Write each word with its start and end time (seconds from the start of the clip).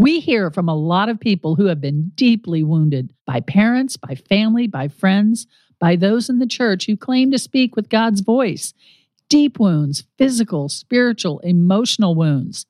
We 0.00 0.20
hear 0.20 0.50
from 0.50 0.66
a 0.66 0.74
lot 0.74 1.10
of 1.10 1.20
people 1.20 1.56
who 1.56 1.66
have 1.66 1.82
been 1.82 2.12
deeply 2.14 2.62
wounded 2.62 3.12
by 3.26 3.40
parents, 3.40 3.98
by 3.98 4.14
family, 4.14 4.66
by 4.66 4.88
friends, 4.88 5.46
by 5.78 5.94
those 5.94 6.30
in 6.30 6.38
the 6.38 6.46
church 6.46 6.86
who 6.86 6.96
claim 6.96 7.30
to 7.32 7.38
speak 7.38 7.76
with 7.76 7.90
God's 7.90 8.22
voice. 8.22 8.72
Deep 9.28 9.60
wounds, 9.60 10.04
physical, 10.16 10.70
spiritual, 10.70 11.40
emotional 11.40 12.14
wounds. 12.14 12.64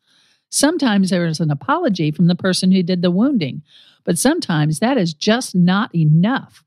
Sometimes 0.49 1.11
there 1.11 1.25
is 1.25 1.39
an 1.39 1.53
apology 1.53 2.11
from 2.11 2.27
the 2.27 2.35
person 2.35 2.73
who 2.73 2.83
did 2.83 3.01
the 3.01 3.13
wounding, 3.13 3.63
but 4.03 4.19
sometimes 4.19 4.81
that 4.81 4.99
is 4.99 5.15
just 5.15 5.55
not 5.55 5.95
enough. 5.95 6.65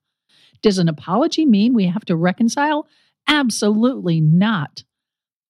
Does 0.61 0.77
an 0.77 0.87
apology 0.87 1.45
mean 1.45 1.73
we 1.73 1.87
have 1.87 2.05
to 2.05 2.15
reconcile? 2.15 2.87
Absolutely 3.27 4.21
not. 4.21 4.85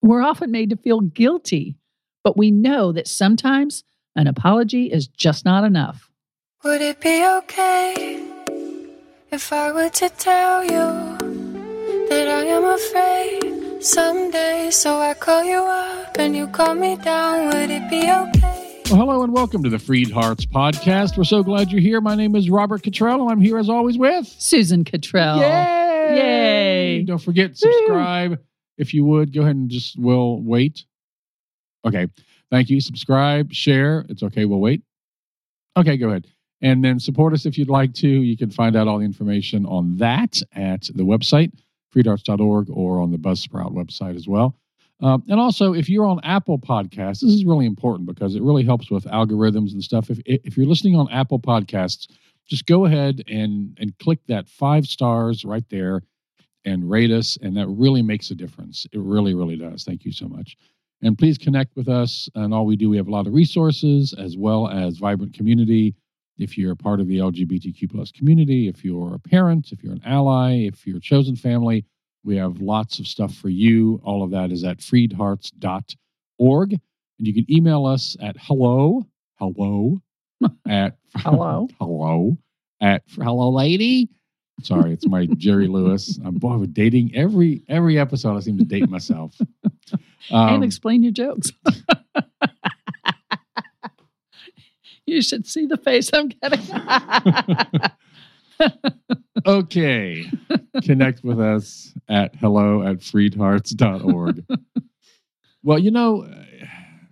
We're 0.01 0.23
often 0.23 0.49
made 0.49 0.71
to 0.71 0.75
feel 0.75 1.01
guilty, 1.01 1.75
but 2.23 2.35
we 2.35 2.49
know 2.49 2.91
that 2.93 3.07
sometimes 3.07 3.83
an 4.15 4.27
apology 4.27 4.91
is 4.91 5.07
just 5.07 5.45
not 5.45 5.63
enough. 5.63 6.09
Would 6.63 6.81
it 6.81 7.01
be 7.01 7.25
okay 7.39 8.23
if 9.31 9.51
I 9.51 9.71
were 9.71 9.89
to 9.89 10.09
tell 10.09 10.63
you 10.63 11.17
that 12.09 12.27
I 12.27 12.45
am 12.45 12.63
afraid 12.63 13.83
someday? 13.83 14.69
So 14.71 14.97
I 14.99 15.13
call 15.13 15.43
you 15.43 15.57
up 15.59 16.17
and 16.17 16.35
you 16.35 16.47
call 16.47 16.75
me 16.75 16.95
down. 16.97 17.47
Would 17.47 17.71
it 17.71 17.89
be 17.89 18.01
okay? 18.01 18.81
Well, 18.89 18.99
hello 18.99 19.23
and 19.23 19.33
welcome 19.33 19.63
to 19.63 19.69
the 19.69 19.79
Freed 19.79 20.11
Hearts 20.11 20.45
podcast. 20.45 21.17
We're 21.17 21.23
so 21.23 21.41
glad 21.41 21.71
you're 21.71 21.81
here. 21.81 21.99
My 21.99 22.15
name 22.15 22.35
is 22.35 22.49
Robert 22.49 22.83
Cottrell, 22.83 23.23
and 23.23 23.31
I'm 23.31 23.41
here 23.41 23.57
as 23.57 23.69
always 23.69 23.97
with 23.97 24.27
Susan 24.27 24.83
Cottrell. 24.85 25.39
Yay! 25.39 26.15
Yay! 26.15 27.03
Don't 27.03 27.17
forget 27.17 27.57
subscribe 27.57 28.39
if 28.77 28.93
you 28.93 29.05
would. 29.05 29.33
Go 29.33 29.41
ahead 29.41 29.55
and 29.55 29.69
just 29.69 29.97
we'll 29.97 30.39
wait. 30.39 30.85
Okay. 31.85 32.07
Thank 32.53 32.69
you. 32.69 32.79
Subscribe, 32.81 33.51
share. 33.51 34.05
It's 34.09 34.21
okay. 34.21 34.45
We'll 34.45 34.59
wait. 34.59 34.83
Okay, 35.75 35.97
go 35.97 36.09
ahead. 36.09 36.27
And 36.61 36.83
then 36.85 36.99
support 36.99 37.33
us 37.33 37.47
if 37.47 37.57
you'd 37.57 37.67
like 37.67 37.95
to. 37.95 38.07
You 38.07 38.37
can 38.37 38.51
find 38.51 38.75
out 38.75 38.87
all 38.87 38.99
the 38.99 39.05
information 39.05 39.65
on 39.65 39.97
that 39.97 40.39
at 40.53 40.83
the 40.93 41.01
website, 41.01 41.51
freedhearts.org, 41.95 42.67
or 42.69 43.01
on 43.01 43.09
the 43.09 43.17
Buzzsprout 43.17 43.73
website 43.73 44.15
as 44.15 44.27
well. 44.27 44.55
Um, 45.01 45.23
and 45.29 45.39
also, 45.39 45.73
if 45.73 45.89
you're 45.89 46.05
on 46.05 46.19
Apple 46.23 46.59
Podcasts, 46.59 47.21
this 47.21 47.31
is 47.31 47.43
really 47.43 47.65
important 47.65 48.05
because 48.05 48.35
it 48.35 48.43
really 48.43 48.63
helps 48.63 48.91
with 48.91 49.05
algorithms 49.05 49.71
and 49.71 49.83
stuff. 49.83 50.11
If 50.11 50.19
if 50.27 50.55
you're 50.55 50.67
listening 50.67 50.95
on 50.95 51.09
Apple 51.09 51.39
Podcasts, 51.39 52.07
just 52.47 52.67
go 52.67 52.85
ahead 52.85 53.23
and 53.27 53.75
and 53.81 53.97
click 53.97 54.19
that 54.27 54.47
five 54.47 54.85
stars 54.85 55.43
right 55.43 55.67
there 55.71 56.03
and 56.65 56.87
rate 56.87 57.09
us, 57.09 57.35
and 57.41 57.57
that 57.57 57.67
really 57.67 58.03
makes 58.03 58.29
a 58.29 58.35
difference. 58.35 58.85
It 58.91 58.99
really, 58.99 59.33
really 59.33 59.57
does. 59.57 59.83
Thank 59.83 60.05
you 60.05 60.11
so 60.11 60.27
much. 60.27 60.55
And 61.03 61.17
please 61.17 61.37
connect 61.37 61.75
with 61.75 61.89
us 61.89 62.29
and 62.33 62.53
all 62.53 62.65
we 62.65 62.77
do. 62.77 62.89
We 62.89 62.97
have 62.97 63.07
a 63.07 63.11
lot 63.11 63.27
of 63.27 63.33
resources 63.33 64.13
as 64.17 64.37
well 64.37 64.69
as 64.69 64.97
vibrant 64.97 65.33
community. 65.33 65.95
If 66.37 66.57
you're 66.57 66.71
a 66.71 66.77
part 66.77 66.99
of 66.99 67.07
the 67.07 67.17
LGBTQ 67.17 67.91
plus 67.91 68.11
community, 68.11 68.67
if 68.67 68.83
you're 68.83 69.13
a 69.13 69.19
parent, 69.19 69.71
if 69.71 69.83
you're 69.83 69.93
an 69.93 70.01
ally, 70.05 70.65
if 70.71 70.87
you're 70.87 70.97
a 70.97 71.01
chosen 71.01 71.35
family, 71.35 71.85
we 72.23 72.37
have 72.37 72.61
lots 72.61 72.99
of 72.99 73.07
stuff 73.07 73.35
for 73.35 73.49
you. 73.49 74.01
All 74.03 74.23
of 74.23 74.31
that 74.31 74.51
is 74.51 74.63
at 74.63 74.77
freedhearts.org. 74.77 76.71
And 76.71 77.27
you 77.27 77.33
can 77.33 77.45
email 77.51 77.85
us 77.85 78.15
at 78.21 78.37
hello, 78.39 79.05
hello, 79.35 80.01
at 80.67 80.97
Hello. 81.17 81.67
hello, 81.79 82.37
at 82.81 83.03
hello, 83.11 83.49
lady. 83.51 84.09
Sorry, 84.61 84.93
it's 84.93 85.07
my 85.07 85.25
Jerry 85.37 85.67
Lewis. 85.67 86.17
I'm 86.23 86.35
boy, 86.35 86.57
we're 86.57 86.65
dating 86.67 87.11
every 87.15 87.63
every 87.67 87.99
episode. 87.99 88.37
I 88.37 88.39
seem 88.39 88.57
to 88.59 88.63
date 88.65 88.89
myself. 88.89 89.35
and 89.91 89.99
Um, 90.31 90.63
explain 90.63 91.03
your 91.03 91.11
jokes. 91.11 91.51
you 95.05 95.21
should 95.21 95.45
see 95.47 95.65
the 95.65 95.77
face 95.77 96.11
I'm 96.13 96.29
getting. 96.29 96.61
okay. 99.45 100.25
Connect 100.83 101.23
with 101.23 101.39
us 101.39 101.93
at 102.07 102.35
hello 102.35 102.83
at 102.83 102.97
freedhearts.org. 102.99 104.45
well, 105.63 105.79
you 105.79 105.91
know, 105.91 106.27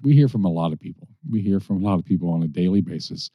we 0.03 0.13
hear 0.13 0.27
from 0.29 0.45
a 0.45 0.51
lot 0.51 0.71
of 0.73 0.79
people. 0.79 1.07
We 1.29 1.41
hear 1.41 1.59
from 1.59 1.83
a 1.83 1.85
lot 1.85 1.99
of 1.99 2.05
people 2.05 2.29
on 2.29 2.43
a 2.43 2.47
daily 2.47 2.81
basis 2.81 3.29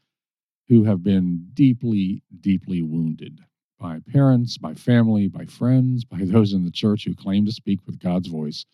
who 0.68 0.84
have 0.84 1.02
been 1.02 1.48
deeply, 1.54 2.22
deeply 2.40 2.82
wounded 2.82 3.40
by 3.78 4.00
parents, 4.10 4.58
by 4.58 4.74
family, 4.74 5.28
by 5.28 5.44
friends, 5.44 6.04
by 6.04 6.18
those 6.20 6.52
in 6.52 6.64
the 6.64 6.70
church 6.70 7.04
who 7.04 7.14
claim 7.14 7.44
to 7.46 7.52
speak 7.52 7.80
with 7.86 7.98
God's 7.98 8.28
voice. 8.28 8.64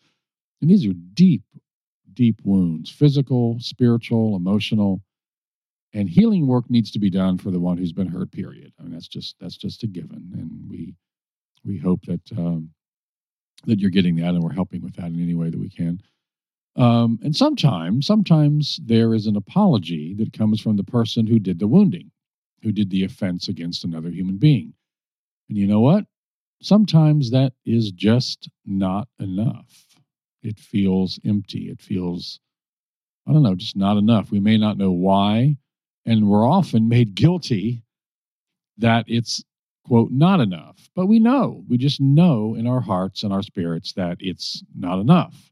And 0.61 0.69
these 0.69 0.85
are 0.85 0.93
deep, 1.13 1.43
deep 2.13 2.39
wounds 2.43 2.89
physical, 2.89 3.57
spiritual, 3.59 4.35
emotional. 4.35 5.01
And 5.95 6.09
healing 6.09 6.47
work 6.47 6.69
needs 6.69 6.89
to 6.91 6.99
be 6.99 7.09
done 7.09 7.37
for 7.37 7.51
the 7.51 7.59
one 7.59 7.77
who's 7.77 7.93
been 7.93 8.07
hurt 8.07 8.31
period. 8.31 8.73
I 8.79 8.83
mean 8.83 8.93
that's 8.93 9.07
just 9.07 9.35
that's 9.39 9.57
just 9.57 9.83
a 9.83 9.87
given. 9.87 10.31
And 10.33 10.69
we 10.69 10.95
we 11.65 11.77
hope 11.77 12.05
that 12.05 12.21
um, 12.37 12.69
that 13.65 13.79
you're 13.79 13.91
getting 13.91 14.15
that 14.17 14.29
and 14.29 14.43
we're 14.43 14.53
helping 14.53 14.81
with 14.81 14.95
that 14.95 15.07
in 15.07 15.21
any 15.21 15.35
way 15.35 15.49
that 15.49 15.59
we 15.59 15.69
can. 15.69 16.01
Um, 16.75 17.19
and 17.21 17.35
sometimes 17.35 18.07
sometimes 18.07 18.79
there 18.83 19.13
is 19.13 19.27
an 19.27 19.35
apology 19.35 20.15
that 20.15 20.33
comes 20.33 20.59
from 20.59 20.77
the 20.77 20.83
person 20.83 21.27
who 21.27 21.37
did 21.37 21.59
the 21.59 21.67
wounding 21.67 22.09
who 22.63 22.71
did 22.71 22.89
the 22.89 23.03
offense 23.03 23.47
against 23.47 23.83
another 23.83 24.09
human 24.09 24.37
being 24.37 24.73
and 25.53 25.61
you 25.61 25.67
know 25.67 25.81
what? 25.81 26.05
Sometimes 26.63 27.29
that 27.29 27.53
is 27.63 27.91
just 27.91 28.49
not 28.65 29.07
enough. 29.19 29.85
It 30.41 30.57
feels 30.57 31.19
empty. 31.23 31.69
It 31.69 31.79
feels 31.79 32.39
i 33.27 33.31
don't 33.31 33.43
know 33.43 33.53
just 33.53 33.77
not 33.77 33.97
enough. 33.97 34.31
We 34.31 34.39
may 34.39 34.57
not 34.57 34.79
know 34.79 34.91
why 34.91 35.57
and 36.07 36.27
we're 36.27 36.49
often 36.49 36.89
made 36.89 37.13
guilty 37.23 37.83
that 38.79 39.05
it's 39.07 39.43
quote 39.85 40.09
not 40.11 40.39
enough. 40.39 40.89
But 40.95 41.05
we 41.05 41.19
know 41.19 41.63
we 41.69 41.77
just 41.77 42.01
know 42.01 42.55
in 42.55 42.65
our 42.65 42.81
hearts 42.81 43.21
and 43.21 43.31
our 43.31 43.43
spirits 43.43 43.93
that 43.93 44.17
it's 44.21 44.63
not 44.75 44.99
enough. 44.99 45.51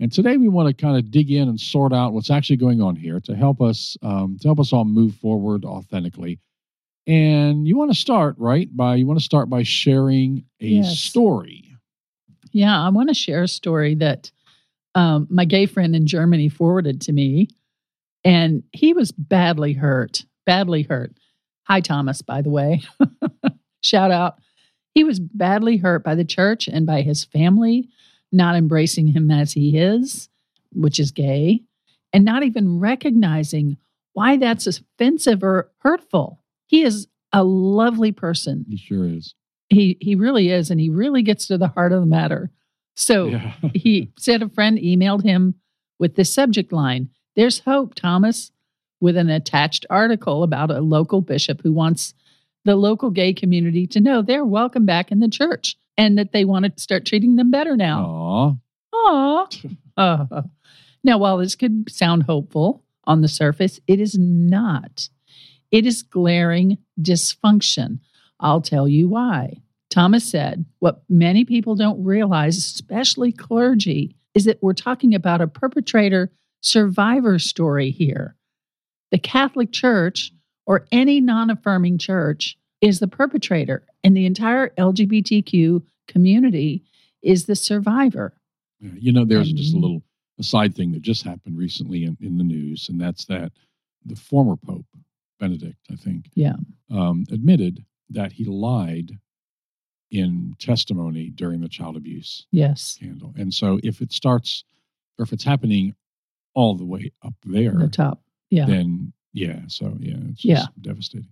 And 0.00 0.10
today 0.10 0.36
we 0.36 0.48
want 0.48 0.66
to 0.66 0.74
kind 0.74 0.96
of 0.96 1.12
dig 1.12 1.30
in 1.30 1.48
and 1.48 1.60
sort 1.60 1.92
out 1.92 2.12
what's 2.12 2.30
actually 2.30 2.56
going 2.56 2.82
on 2.82 2.96
here 2.96 3.20
to 3.20 3.36
help 3.36 3.62
us 3.62 3.96
um, 4.02 4.36
to 4.40 4.48
help 4.48 4.58
us 4.58 4.72
all 4.72 4.84
move 4.84 5.14
forward 5.14 5.64
authentically 5.64 6.40
and 7.08 7.66
you 7.66 7.76
want 7.76 7.90
to 7.90 7.98
start 7.98 8.36
right 8.38 8.68
by 8.76 8.94
you 8.94 9.06
want 9.06 9.18
to 9.18 9.24
start 9.24 9.48
by 9.50 9.62
sharing 9.64 10.44
a 10.60 10.66
Yes. 10.66 10.98
story 10.98 11.64
yeah, 12.52 12.80
I 12.82 12.88
want 12.88 13.08
to 13.08 13.14
share 13.14 13.42
a 13.42 13.48
story 13.48 13.94
that 13.96 14.30
um, 14.94 15.26
my 15.30 15.44
gay 15.44 15.66
friend 15.66 15.94
in 15.94 16.06
Germany 16.06 16.48
forwarded 16.48 17.00
to 17.02 17.12
me. 17.12 17.48
And 18.24 18.62
he 18.72 18.94
was 18.94 19.12
badly 19.12 19.74
hurt, 19.74 20.24
badly 20.46 20.82
hurt. 20.82 21.12
Hi, 21.64 21.80
Thomas, 21.80 22.22
by 22.22 22.42
the 22.42 22.50
way. 22.50 22.82
Shout 23.82 24.10
out. 24.10 24.38
He 24.94 25.04
was 25.04 25.20
badly 25.20 25.76
hurt 25.76 26.02
by 26.02 26.14
the 26.14 26.24
church 26.24 26.68
and 26.68 26.86
by 26.86 27.02
his 27.02 27.22
family, 27.24 27.88
not 28.32 28.56
embracing 28.56 29.08
him 29.08 29.30
as 29.30 29.52
he 29.52 29.76
is, 29.78 30.28
which 30.72 30.98
is 30.98 31.12
gay, 31.12 31.60
and 32.12 32.24
not 32.24 32.42
even 32.42 32.80
recognizing 32.80 33.76
why 34.14 34.36
that's 34.36 34.66
offensive 34.66 35.44
or 35.44 35.70
hurtful. 35.78 36.40
He 36.68 36.82
is 36.82 37.08
a 37.32 37.42
lovely 37.42 38.12
person. 38.12 38.64
he 38.68 38.76
sure 38.76 39.04
is 39.06 39.34
He 39.68 39.96
he 40.00 40.14
really 40.14 40.50
is, 40.50 40.70
and 40.70 40.80
he 40.80 40.88
really 40.88 41.22
gets 41.22 41.46
to 41.48 41.58
the 41.58 41.68
heart 41.68 41.92
of 41.92 42.00
the 42.00 42.06
matter. 42.06 42.50
So 42.94 43.26
yeah 43.26 43.54
he 43.74 44.12
said 44.18 44.42
a 44.42 44.48
friend 44.48 44.78
emailed 44.78 45.24
him 45.24 45.56
with 45.98 46.14
this 46.14 46.32
subject 46.32 46.72
line 46.72 47.10
There's 47.34 47.60
hope, 47.60 47.94
Thomas, 47.94 48.52
with 49.00 49.16
an 49.16 49.28
attached 49.30 49.84
article 49.90 50.42
about 50.42 50.70
a 50.70 50.80
local 50.80 51.20
bishop 51.20 51.60
who 51.62 51.72
wants 51.72 52.14
the 52.64 52.76
local 52.76 53.10
gay 53.10 53.32
community 53.32 53.86
to 53.88 54.00
know 54.00 54.22
they're 54.22 54.44
welcome 54.44 54.84
back 54.86 55.10
in 55.10 55.20
the 55.20 55.28
church 55.28 55.76
and 55.96 56.16
that 56.18 56.32
they 56.32 56.44
want 56.44 56.64
to 56.64 56.82
start 56.82 57.04
treating 57.04 57.36
them 57.36 57.50
better 57.50 57.76
now. 57.76 58.04
Aw. 58.04 58.54
Aw. 58.94 59.46
Uh, 59.98 60.42
now, 61.02 61.18
while 61.18 61.38
this 61.38 61.56
could 61.56 61.90
sound 61.90 62.22
hopeful 62.22 62.84
on 63.02 63.20
the 63.20 63.26
surface, 63.26 63.80
it 63.88 63.98
is 63.98 64.16
not. 64.16 65.08
It 65.70 65.86
is 65.86 66.02
glaring 66.02 66.78
dysfunction. 67.00 68.00
I'll 68.40 68.62
tell 68.62 68.88
you 68.88 69.08
why. 69.08 69.62
Thomas 69.90 70.28
said, 70.28 70.64
What 70.78 71.02
many 71.08 71.44
people 71.44 71.74
don't 71.74 72.02
realize, 72.04 72.56
especially 72.56 73.32
clergy, 73.32 74.16
is 74.34 74.44
that 74.44 74.62
we're 74.62 74.72
talking 74.74 75.14
about 75.14 75.40
a 75.40 75.46
perpetrator 75.46 76.30
survivor 76.60 77.38
story 77.38 77.90
here. 77.90 78.36
The 79.10 79.18
Catholic 79.18 79.72
Church, 79.72 80.32
or 80.66 80.86
any 80.92 81.20
non 81.20 81.50
affirming 81.50 81.98
church, 81.98 82.58
is 82.80 83.00
the 83.00 83.08
perpetrator, 83.08 83.84
and 84.04 84.16
the 84.16 84.26
entire 84.26 84.68
LGBTQ 84.70 85.82
community 86.06 86.84
is 87.22 87.46
the 87.46 87.56
survivor. 87.56 88.34
You 88.80 89.12
know, 89.12 89.24
there's 89.24 89.52
just 89.52 89.74
a 89.74 89.78
little 89.78 90.02
aside 90.38 90.74
thing 90.74 90.92
that 90.92 91.02
just 91.02 91.24
happened 91.24 91.58
recently 91.58 92.04
in, 92.04 92.16
in 92.20 92.38
the 92.38 92.44
news, 92.44 92.88
and 92.88 93.00
that's 93.00 93.24
that 93.26 93.52
the 94.04 94.14
former 94.14 94.56
Pope, 94.56 94.86
Benedict, 95.38 95.78
I 95.90 95.96
think, 95.96 96.30
Yeah. 96.34 96.56
um, 96.90 97.24
admitted 97.30 97.84
that 98.10 98.32
he 98.32 98.44
lied 98.44 99.18
in 100.10 100.54
testimony 100.58 101.30
during 101.30 101.60
the 101.60 101.68
child 101.68 101.96
abuse 101.96 102.46
Yes. 102.50 102.82
scandal. 102.82 103.34
And 103.36 103.52
so 103.52 103.78
if 103.82 104.00
it 104.00 104.12
starts, 104.12 104.64
or 105.18 105.22
if 105.24 105.32
it's 105.32 105.44
happening 105.44 105.94
all 106.54 106.74
the 106.76 106.84
way 106.86 107.12
up 107.22 107.34
there, 107.44 107.74
The 107.74 107.88
top. 107.88 108.22
Yeah. 108.50 108.66
then 108.66 109.12
Yeah. 109.34 109.66
So 109.68 109.96
yeah, 110.00 110.16
it's 110.30 110.44
Yeah. 110.44 110.54
just 110.54 110.82
devastating. 110.82 111.28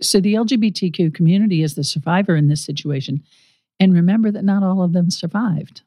So 0.00 0.20
the 0.20 0.34
LGBTQ 0.34 1.10
community 1.12 1.62
is 1.62 1.74
the 1.74 1.84
survivor 1.84 2.36
in 2.36 2.46
this 2.46 2.64
situation. 2.64 3.22
And 3.80 3.92
remember 3.92 4.30
that 4.30 4.44
not 4.44 4.62
all 4.62 4.82
of 4.82 4.92
them 4.92 5.10
survived. 5.10 5.82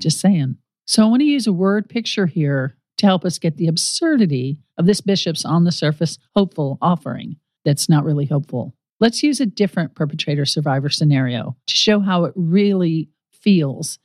Just 0.00 0.18
saying. 0.20 0.56
So 0.84 1.04
I 1.06 1.08
want 1.08 1.20
to 1.20 1.26
use 1.26 1.46
a 1.46 1.52
word 1.52 1.88
picture 1.88 2.26
here 2.26 2.76
to 2.98 3.06
help 3.06 3.24
us 3.24 3.38
get 3.38 3.56
the 3.56 3.68
absurdity 3.68 4.58
of 4.78 4.86
this 4.86 5.00
bishop's 5.00 5.44
on 5.44 5.64
the 5.64 5.72
surface 5.72 6.18
hopeful 6.34 6.78
offering 6.80 7.36
that's 7.64 7.88
not 7.88 8.04
really 8.04 8.26
hopeful. 8.26 8.74
Let's 9.00 9.22
use 9.22 9.40
a 9.40 9.46
different 9.46 9.94
perpetrator 9.94 10.46
survivor 10.46 10.88
scenario 10.88 11.56
to 11.66 11.74
show 11.74 12.00
how 12.00 12.24
it 12.24 12.32
really 12.34 13.10
feels 13.32 13.98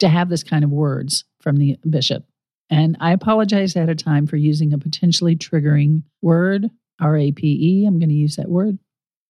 to 0.00 0.08
have 0.08 0.28
this 0.28 0.42
kind 0.42 0.64
of 0.64 0.70
words 0.70 1.24
from 1.40 1.56
the 1.56 1.78
bishop. 1.88 2.24
And 2.68 2.96
I 3.00 3.12
apologize 3.12 3.76
ahead 3.76 3.88
of 3.88 3.96
time 3.96 4.26
for 4.26 4.36
using 4.36 4.72
a 4.72 4.78
potentially 4.78 5.36
triggering 5.36 6.02
word, 6.20 6.68
R 7.00 7.16
A 7.16 7.32
P 7.32 7.46
E. 7.46 7.86
I'm 7.86 7.98
going 7.98 8.08
to 8.08 8.14
use 8.14 8.36
that 8.36 8.48
word 8.48 8.78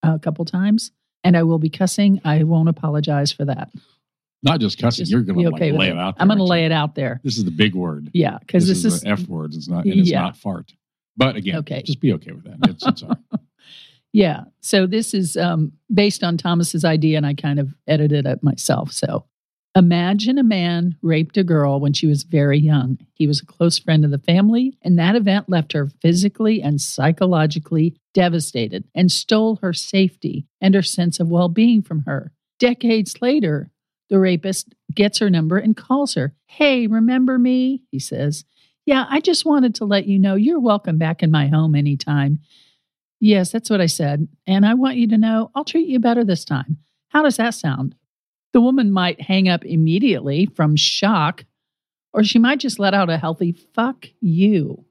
a 0.02 0.19
couple 0.19 0.44
times. 0.44 0.91
And 1.23 1.37
I 1.37 1.43
will 1.43 1.59
be 1.59 1.70
cussing. 1.70 2.20
I 2.25 2.44
won't 2.44 2.69
apologize 2.69 3.32
for 3.32 3.44
that. 3.44 3.70
Not 4.43 4.61
just 4.61 4.79
cussing. 4.79 5.03
Just 5.03 5.12
You're 5.12 5.23
going 5.23 5.38
to 5.38 5.55
okay 5.55 5.73
with 5.73 5.81
lay 5.81 5.88
it. 5.88 5.93
it 5.93 5.99
out. 5.99 6.15
I'm 6.19 6.29
going 6.29 6.38
to 6.38 6.44
lay 6.44 6.65
it 6.67 6.73
out 6.73 6.94
there. 6.94 7.21
This 7.25 7.37
is 7.38 7.44
the 7.44 7.50
big 7.50 7.75
word. 7.75 8.11
Yeah, 8.12 8.38
because 8.38 8.67
this, 8.69 8.83
this, 8.83 8.94
is, 8.94 9.03
is 9.03 9.05
F 9.05 9.27
word. 9.29 9.55
It's 9.55 9.69
not. 9.69 9.85
And 9.85 9.94
it's 10.00 10.09
Yeah. 10.11 10.21
not 10.23 10.37
fart. 10.37 10.73
But 11.17 11.37
again, 11.37 11.56
Okay. 11.56 11.83
just 11.83 12.00
be 12.00 12.12
okay 12.15 12.33
with 12.33 12.44
that. 12.44 12.71
It's, 12.71 12.87
it's 12.87 13.03
all 13.03 13.09
right. 13.11 13.41
Yeah. 14.12 14.44
So 14.61 14.87
this 14.87 15.12
is 15.12 15.37
um, 15.37 15.73
based 15.93 16.25
on 16.25 16.38
Thomas's 16.38 16.87
idea, 16.87 17.19
and 17.19 17.27
I 17.27 17.35
kind 17.35 17.59
of 17.59 17.75
edited 17.87 18.25
it 18.25 18.43
myself. 18.43 18.91
So 18.93 19.27
imagine 19.75 20.38
a 20.38 20.43
man 20.43 20.97
raped 21.03 21.37
a 21.37 21.44
girl 21.44 21.81
when 21.81 21.93
she 21.93 22.06
was 22.06 22.23
very 22.23 22.59
young. 22.59 22.97
He 23.12 23.27
was 23.27 23.43
a 23.43 23.47
close 23.47 23.79
friend 23.79 24.06
of 24.06 24.11
the 24.11 24.19
family, 24.19 24.75
and 24.81 24.99
that 24.99 25.17
event 25.17 25.50
left 25.50 25.75
her 25.75 25.88
physically 26.00 26.62
and 26.62 26.81
psychologically 26.81 27.94
devastated 28.15 28.85
and 28.94 29.12
stole 29.12 29.56
her 29.56 29.75
safety 29.75 30.47
and 30.62 30.75
her 30.75 30.83
sense 30.83 31.21
of 31.21 31.29
well 31.29 31.50
being 31.50 31.83
from 31.83 32.05
her. 32.06 32.33
Decades 32.59 33.21
later, 33.21 33.71
the 34.08 34.19
rapist 34.19 34.75
gets 34.94 35.19
her 35.19 35.31
number 35.31 35.58
and 35.58 35.76
calls 35.76 36.14
her. 36.14 36.35
Hey, 36.47 36.87
remember 36.87 37.38
me? 37.38 37.82
He 37.91 37.99
says. 37.99 38.44
Yeah, 38.85 39.05
I 39.11 39.20
just 39.20 39.44
wanted 39.44 39.75
to 39.76 39.85
let 39.85 40.06
you 40.06 40.19
know 40.19 40.37
you're 40.37 40.61
welcome 40.61 40.97
back 40.97 41.23
in 41.23 41.31
my 41.31 41.49
home 41.49 41.75
anytime. 41.75 42.38
Yes, 43.19 43.50
that's 43.50 43.70
what 43.70 43.81
I 43.81 43.87
said. 43.87 44.29
And 44.47 44.64
I 44.64 44.75
want 44.75 44.97
you 44.97 45.08
to 45.08 45.19
know 45.19 45.50
I'll 45.55 45.64
treat 45.64 45.88
you 45.88 45.99
better 45.99 46.25
this 46.25 46.44
time. 46.44 46.79
How 47.08 47.23
does 47.23 47.37
that 47.38 47.55
sound? 47.55 47.94
The 48.53 48.61
woman 48.61 48.93
might 48.93 49.20
hang 49.20 49.49
up 49.49 49.64
immediately 49.64 50.47
from 50.55 50.76
shock, 50.76 51.44
or 52.12 52.23
she 52.25 52.38
might 52.38 52.61
just 52.61 52.79
let 52.79 52.94
out 52.94 53.11
a 53.11 53.19
healthy 53.19 53.52
fuck 53.75 54.06
you. 54.20 54.85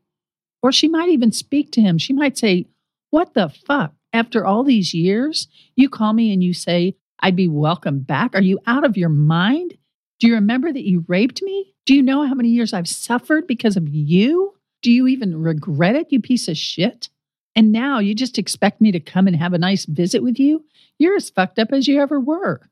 Or 0.61 0.71
she 0.71 0.87
might 0.87 1.09
even 1.09 1.31
speak 1.31 1.71
to 1.71 1.81
him. 1.81 1.97
She 1.97 2.13
might 2.13 2.37
say, 2.37 2.67
What 3.11 3.33
the 3.33 3.49
fuck? 3.49 3.93
After 4.11 4.45
all 4.45 4.63
these 4.63 4.93
years, 4.93 5.47
you 5.75 5.89
call 5.89 6.13
me 6.13 6.33
and 6.33 6.43
you 6.43 6.53
say, 6.53 6.95
I'd 7.19 7.35
be 7.35 7.47
welcome 7.47 7.99
back. 7.99 8.35
Are 8.35 8.41
you 8.41 8.59
out 8.67 8.85
of 8.85 8.97
your 8.97 9.09
mind? 9.09 9.77
Do 10.19 10.27
you 10.27 10.35
remember 10.35 10.71
that 10.71 10.87
you 10.87 11.05
raped 11.07 11.41
me? 11.41 11.73
Do 11.85 11.93
you 11.93 12.01
know 12.01 12.25
how 12.25 12.33
many 12.33 12.49
years 12.49 12.73
I've 12.73 12.87
suffered 12.87 13.47
because 13.47 13.77
of 13.77 13.87
you? 13.87 14.53
Do 14.81 14.91
you 14.91 15.07
even 15.07 15.41
regret 15.41 15.95
it, 15.95 16.11
you 16.11 16.21
piece 16.21 16.47
of 16.47 16.57
shit? 16.57 17.09
And 17.55 17.71
now 17.71 17.99
you 17.99 18.13
just 18.13 18.37
expect 18.37 18.81
me 18.81 18.91
to 18.91 18.99
come 18.99 19.27
and 19.27 19.35
have 19.35 19.53
a 19.53 19.57
nice 19.57 19.85
visit 19.85 20.21
with 20.21 20.39
you? 20.39 20.65
You're 20.99 21.15
as 21.15 21.29
fucked 21.29 21.59
up 21.59 21.71
as 21.71 21.87
you 21.87 22.01
ever 22.01 22.19
were. 22.19 22.69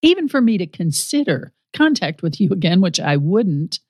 Even 0.00 0.28
for 0.28 0.40
me 0.40 0.58
to 0.58 0.66
consider 0.66 1.52
contact 1.72 2.22
with 2.22 2.40
you 2.40 2.50
again, 2.50 2.80
which 2.80 2.98
I 2.98 3.16
wouldn't, 3.16 3.80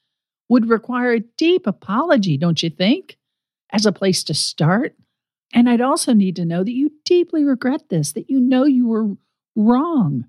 would 0.49 0.69
require 0.69 1.13
a 1.13 1.21
deep 1.21 1.67
apology, 1.67 2.37
don't 2.37 2.63
you 2.63 2.71
think? 2.71 3.17
As 3.71 3.87
a 3.87 3.93
place 3.93 4.23
to 4.25 4.35
start. 4.35 4.95
And 5.55 5.69
I'd 5.69 5.81
also 5.81 6.13
need 6.13 6.37
to 6.37 6.45
know 6.45 6.65
that 6.65 6.73
you 6.73 6.93
deeply 7.05 7.45
regret 7.45 7.89
this, 7.89 8.13
that 8.13 8.29
you 8.29 8.41
know 8.41 8.65
you 8.65 8.87
were 8.87 9.17
wrong. 9.57 10.27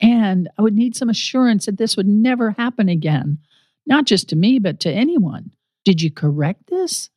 And 0.00 0.48
I 0.58 0.62
would 0.62 0.74
need 0.74 0.96
some 0.96 1.08
assurance 1.08 1.66
that 1.66 1.78
this 1.78 1.96
would 1.96 2.06
never 2.06 2.52
happen 2.52 2.88
again, 2.88 3.38
not 3.86 4.04
just 4.04 4.28
to 4.30 4.36
me, 4.36 4.58
but 4.58 4.80
to 4.80 4.92
anyone. 4.92 5.52
Did 5.84 6.02
you 6.02 6.10
correct 6.10 6.68
this? 6.68 7.10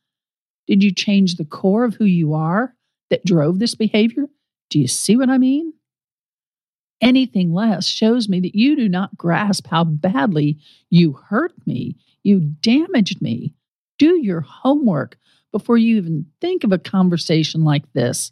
Did 0.67 0.83
you 0.83 0.93
change 0.93 1.35
the 1.35 1.45
core 1.45 1.85
of 1.85 1.95
who 1.95 2.05
you 2.05 2.33
are 2.33 2.75
that 3.09 3.25
drove 3.25 3.59
this 3.59 3.75
behavior? 3.75 4.25
Do 4.69 4.79
you 4.79 4.87
see 4.87 5.15
what 5.15 5.29
I 5.29 5.37
mean? 5.37 5.73
Anything 7.01 7.53
less 7.53 7.85
shows 7.85 8.27
me 8.27 8.39
that 8.41 8.55
you 8.55 8.75
do 8.75 8.89
not 8.89 9.17
grasp 9.17 9.67
how 9.67 9.83
badly 9.83 10.57
you 10.89 11.13
hurt 11.13 11.53
me, 11.65 11.95
you 12.23 12.39
damaged 12.39 13.21
me. 13.21 13.53
Do 13.97 14.19
your 14.21 14.41
homework 14.41 15.17
before 15.51 15.77
you 15.77 15.97
even 15.97 16.25
think 16.41 16.63
of 16.63 16.71
a 16.71 16.77
conversation 16.77 17.63
like 17.63 17.91
this 17.93 18.31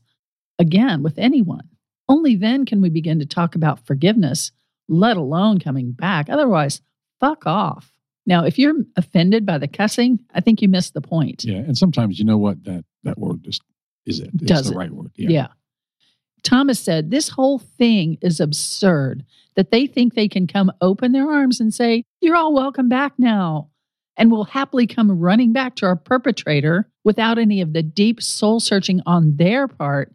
again 0.59 1.03
with 1.03 1.17
anyone. 1.17 1.69
Only 2.07 2.35
then 2.35 2.65
can 2.65 2.81
we 2.81 2.89
begin 2.89 3.19
to 3.19 3.25
talk 3.25 3.55
about 3.55 3.85
forgiveness, 3.85 4.51
let 4.87 5.17
alone 5.17 5.59
coming 5.59 5.91
back. 5.91 6.29
Otherwise, 6.29 6.81
fuck 7.19 7.45
off. 7.47 7.91
Now, 8.27 8.45
if 8.45 8.57
you're 8.57 8.75
offended 8.95 9.45
by 9.45 9.57
the 9.57 9.67
cussing, 9.67 10.19
I 10.33 10.41
think 10.41 10.61
you 10.61 10.67
missed 10.67 10.93
the 10.93 11.01
point. 11.01 11.43
Yeah. 11.43 11.57
And 11.57 11.77
sometimes 11.77 12.17
you 12.19 12.25
know 12.25 12.37
what 12.37 12.63
that 12.65 12.83
that 13.03 13.17
word 13.17 13.43
just 13.43 13.61
is 14.05 14.19
it. 14.19 14.29
It's 14.33 14.43
Does 14.43 14.67
the 14.67 14.73
it. 14.73 14.77
right 14.77 14.91
word. 14.91 15.11
Yeah. 15.15 15.47
Thomas 16.43 16.79
said, 16.79 17.11
This 17.11 17.29
whole 17.29 17.59
thing 17.59 18.17
is 18.21 18.39
absurd 18.39 19.25
that 19.55 19.71
they 19.71 19.87
think 19.87 20.13
they 20.13 20.27
can 20.27 20.47
come 20.47 20.71
open 20.81 21.11
their 21.11 21.29
arms 21.29 21.59
and 21.59 21.73
say, 21.73 22.03
You're 22.21 22.35
all 22.35 22.53
welcome 22.53 22.89
back 22.89 23.13
now. 23.17 23.69
And 24.17 24.31
will 24.31 24.45
happily 24.45 24.87
come 24.87 25.19
running 25.19 25.51
back 25.51 25.75
to 25.75 25.85
our 25.85 25.97
perpetrator 25.97 26.89
without 27.03 27.37
any 27.37 27.59
of 27.59 27.73
the 27.73 27.83
deep 27.83 28.21
soul 28.21 28.61
searching 28.61 29.01
on 29.05 29.35
their 29.35 29.67
part 29.67 30.13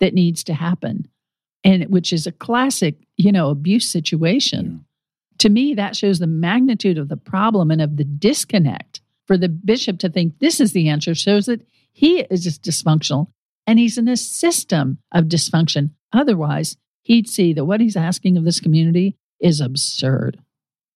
that 0.00 0.12
needs 0.12 0.44
to 0.44 0.54
happen. 0.54 1.08
And 1.64 1.84
which 1.90 2.12
is 2.12 2.26
a 2.26 2.32
classic, 2.32 2.96
you 3.16 3.32
know, 3.32 3.50
abuse 3.50 3.88
situation. 3.88 4.84
To 5.38 5.48
me, 5.48 5.74
that 5.74 5.96
shows 5.96 6.18
the 6.18 6.26
magnitude 6.26 6.98
of 6.98 7.08
the 7.08 7.16
problem 7.16 7.70
and 7.70 7.80
of 7.80 7.96
the 7.96 8.04
disconnect. 8.04 9.00
For 9.26 9.36
the 9.36 9.48
bishop 9.48 9.98
to 10.00 10.08
think 10.08 10.38
this 10.38 10.60
is 10.60 10.72
the 10.72 10.88
answer 10.88 11.14
shows 11.14 11.46
that 11.46 11.66
he 11.92 12.20
is 12.30 12.44
just 12.44 12.62
dysfunctional 12.62 13.28
and 13.66 13.78
he's 13.78 13.98
in 13.98 14.08
a 14.08 14.16
system 14.16 14.98
of 15.12 15.26
dysfunction. 15.26 15.90
Otherwise, 16.12 16.76
he'd 17.02 17.28
see 17.28 17.52
that 17.52 17.66
what 17.66 17.80
he's 17.80 17.96
asking 17.96 18.38
of 18.38 18.44
this 18.44 18.60
community 18.60 19.16
is 19.40 19.60
absurd. 19.60 20.40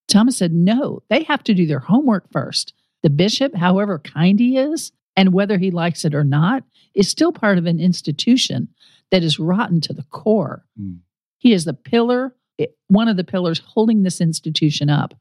Thomas 0.08 0.38
said, 0.38 0.52
no, 0.52 1.02
they 1.08 1.24
have 1.24 1.44
to 1.44 1.54
do 1.54 1.66
their 1.66 1.80
homework 1.80 2.30
first. 2.32 2.72
The 3.02 3.10
bishop, 3.10 3.54
however 3.54 3.98
kind 3.98 4.38
he 4.38 4.56
is, 4.56 4.92
and 5.16 5.32
whether 5.32 5.58
he 5.58 5.70
likes 5.70 6.04
it 6.04 6.14
or 6.14 6.24
not, 6.24 6.64
is 6.94 7.08
still 7.08 7.32
part 7.32 7.58
of 7.58 7.66
an 7.66 7.80
institution 7.80 8.68
that 9.10 9.22
is 9.22 9.38
rotten 9.38 9.80
to 9.82 9.92
the 9.92 10.04
core. 10.04 10.64
Mm. 10.80 10.98
He 11.38 11.52
is 11.52 11.64
the 11.64 11.74
pillar, 11.74 12.34
eh, 12.58 12.66
one 12.88 13.08
of 13.08 13.16
the 13.16 13.24
pillars 13.24 13.60
holding 13.64 14.02
this 14.02 14.20
institution 14.20 14.88
up. 14.88 15.14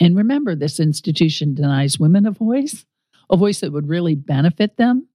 And 0.00 0.16
remember, 0.16 0.54
this 0.54 0.78
institution 0.78 1.54
denies 1.54 1.98
women 1.98 2.26
a 2.26 2.30
voice, 2.30 2.84
a 3.30 3.36
voice 3.36 3.60
that 3.60 3.72
would 3.72 3.88
really 3.88 4.14
benefit 4.14 4.76
them. 4.76 5.08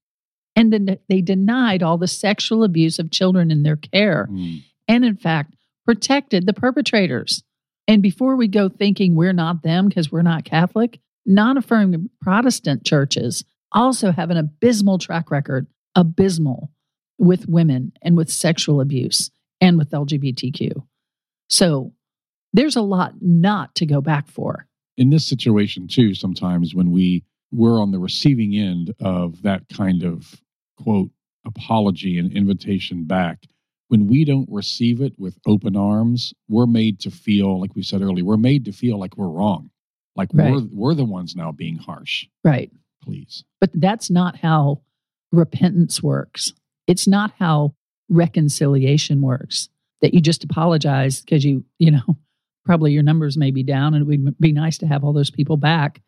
And 0.56 0.74
then 0.74 0.98
they 1.08 1.22
denied 1.22 1.82
all 1.84 1.98
the 1.98 2.08
sexual 2.08 2.64
abuse 2.64 3.00
of 3.00 3.12
children 3.12 3.52
in 3.52 3.64
their 3.64 3.78
care, 3.78 4.28
Mm. 4.30 4.64
and 4.88 5.06
in 5.06 5.16
fact, 5.16 5.56
protected 5.86 6.46
the 6.46 6.54
perpetrators. 6.54 7.44
And 7.88 8.02
before 8.02 8.36
we 8.36 8.48
go 8.48 8.70
thinking 8.70 9.16
we're 9.16 9.34
not 9.34 9.64
them 9.64 9.88
because 9.88 10.12
we're 10.12 10.22
not 10.22 10.44
Catholic, 10.46 11.00
non 11.26 11.58
affirming 11.58 12.10
Protestant 12.22 12.86
churches 12.86 13.44
also 13.72 14.12
have 14.12 14.30
an 14.30 14.38
abysmal 14.38 14.98
track 14.98 15.32
record, 15.32 15.68
abysmal, 15.96 16.72
with 17.18 17.48
women 17.48 17.92
and 18.02 18.18
with 18.18 18.30
sexual 18.32 18.82
abuse 18.82 19.30
and 19.60 19.78
with 19.78 19.92
LGBTQ. 19.92 20.72
So 21.50 21.94
there's 22.54 22.76
a 22.76 22.82
lot 22.82 23.16
not 23.22 23.76
to 23.76 23.86
go 23.86 24.02
back 24.02 24.28
for. 24.28 24.68
in 24.98 25.10
this 25.10 25.26
situation 25.26 25.88
too 25.88 26.14
sometimes 26.14 26.76
when 26.76 26.92
we 26.92 27.24
we're 27.52 27.82
on 27.82 27.92
the 27.92 28.00
receiving 28.00 28.56
end 28.56 28.94
of 29.00 29.42
that 29.44 29.64
kind 29.70 30.04
of 30.04 30.42
quote 30.82 31.10
apology 31.46 32.18
and 32.20 32.32
invitation 32.34 33.04
back 33.06 33.38
when 33.88 34.08
we 34.08 34.24
don't 34.26 34.48
receive 34.52 35.02
it 35.02 35.14
with 35.18 35.38
open 35.48 35.76
arms 35.76 36.34
we're 36.50 36.66
made 36.68 37.00
to 37.00 37.10
feel 37.12 37.60
like 37.60 37.74
we 37.76 37.82
said 37.84 38.02
earlier 38.02 38.24
we're 38.26 38.38
made 38.38 38.66
to 38.66 38.72
feel 38.72 38.98
like 39.00 39.16
we're 39.18 39.30
wrong 39.30 39.70
like 40.16 40.30
Right. 40.34 40.52
we're 40.52 40.68
we're 40.72 40.94
the 40.94 41.06
ones 41.06 41.36
now 41.36 41.52
being 41.52 41.78
harsh 41.78 42.26
Right. 42.44 42.72
please 43.02 43.44
But 43.62 43.72
that's 43.74 44.10
not 44.10 44.36
how 44.38 44.82
repentance 45.32 46.02
works. 46.02 46.54
It's 46.88 47.08
not 47.08 47.34
how 47.40 47.76
reconciliation 48.10 49.22
works. 49.22 49.70
That 50.02 50.14
you 50.16 50.22
just 50.22 50.44
apologize 50.44 51.22
because 51.22 51.46
you, 51.46 51.64
you 51.78 51.92
know, 51.92 52.18
probably 52.66 52.92
your 52.92 53.04
numbers 53.04 53.38
may 53.38 53.52
be 53.52 53.64
down 53.64 53.94
and 53.94 54.02
it 54.04 54.08
would 54.08 54.40
be 54.40 54.52
nice 54.52 54.78
to 54.80 54.88
have 54.88 55.04
all 55.04 55.14
those 55.14 55.32
people 55.32 55.58
back. 55.58 56.02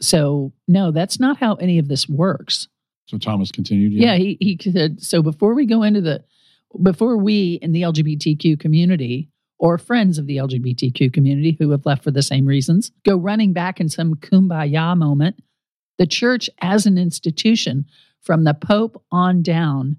So, 0.00 0.52
no, 0.68 0.90
that's 0.90 1.18
not 1.18 1.38
how 1.38 1.54
any 1.54 1.78
of 1.78 1.88
this 1.88 2.08
works. 2.08 2.68
so 3.06 3.16
thomas 3.16 3.50
continued 3.50 3.92
Yeah, 3.92 4.16
he, 4.16 4.36
he 4.40 4.58
said, 4.60 5.02
so 5.02 5.22
before 5.22 5.54
we 5.54 5.66
go 5.66 5.82
into 5.82 6.00
the, 6.00 6.24
before 6.82 7.16
we 7.16 7.58
in 7.62 7.72
the 7.72 7.82
LGBTQ 7.82 8.58
community 8.58 9.30
or 9.58 9.78
friends 9.78 10.18
of 10.18 10.26
the 10.26 10.36
LGBTQ 10.38 11.12
community 11.12 11.56
who 11.58 11.70
have 11.70 11.86
left 11.86 12.02
for 12.02 12.10
the 12.10 12.22
same 12.22 12.44
reasons 12.44 12.90
go 13.04 13.16
running 13.16 13.52
back 13.52 13.80
in 13.80 13.88
some 13.88 14.14
kumbaya 14.16 14.96
moment, 14.96 15.36
the 15.98 16.06
church 16.06 16.50
as 16.60 16.86
an 16.86 16.98
institution 16.98 17.86
from 18.24 18.44
the 18.44 18.54
Pope 18.54 19.02
on 19.12 19.42
down, 19.42 19.96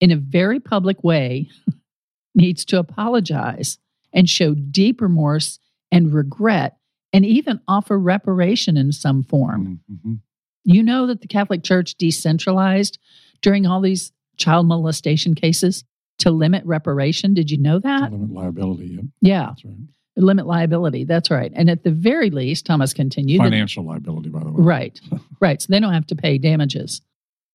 in 0.00 0.10
a 0.10 0.16
very 0.16 0.58
public 0.58 1.04
way, 1.04 1.48
needs 2.34 2.64
to 2.66 2.78
apologize 2.78 3.78
and 4.12 4.28
show 4.28 4.54
deep 4.54 5.00
remorse 5.00 5.58
and 5.90 6.12
regret 6.12 6.76
and 7.12 7.26
even 7.26 7.60
offer 7.68 7.98
reparation 7.98 8.76
in 8.76 8.90
some 8.92 9.22
form. 9.22 9.80
Mhm. 9.90 10.18
You 10.64 10.82
know 10.82 11.06
that 11.06 11.20
the 11.20 11.28
Catholic 11.28 11.62
Church 11.62 11.94
decentralized 11.96 12.98
during 13.42 13.66
all 13.66 13.80
these 13.80 14.12
child 14.38 14.66
molestation 14.66 15.34
cases 15.34 15.84
to 16.18 16.30
limit 16.30 16.64
reparation. 16.64 17.34
Did 17.34 17.50
you 17.50 17.58
know 17.58 17.78
that? 17.80 18.06
To 18.10 18.12
limit 18.16 18.30
liability. 18.32 18.98
Yeah, 19.20 19.46
that's 19.48 19.64
right. 19.64 19.76
limit 20.16 20.46
liability. 20.46 21.04
That's 21.04 21.30
right. 21.30 21.52
And 21.54 21.68
at 21.68 21.82
the 21.84 21.90
very 21.90 22.30
least, 22.30 22.64
Thomas 22.64 22.92
continued. 22.94 23.40
that- 23.40 23.44
Financial 23.50 23.84
liability, 23.84 24.28
by 24.30 24.40
the 24.40 24.52
way. 24.52 24.62
right, 24.62 25.00
right. 25.40 25.60
So 25.60 25.66
they 25.70 25.80
don't 25.80 25.92
have 25.92 26.06
to 26.08 26.14
pay 26.16 26.38
damages 26.38 27.02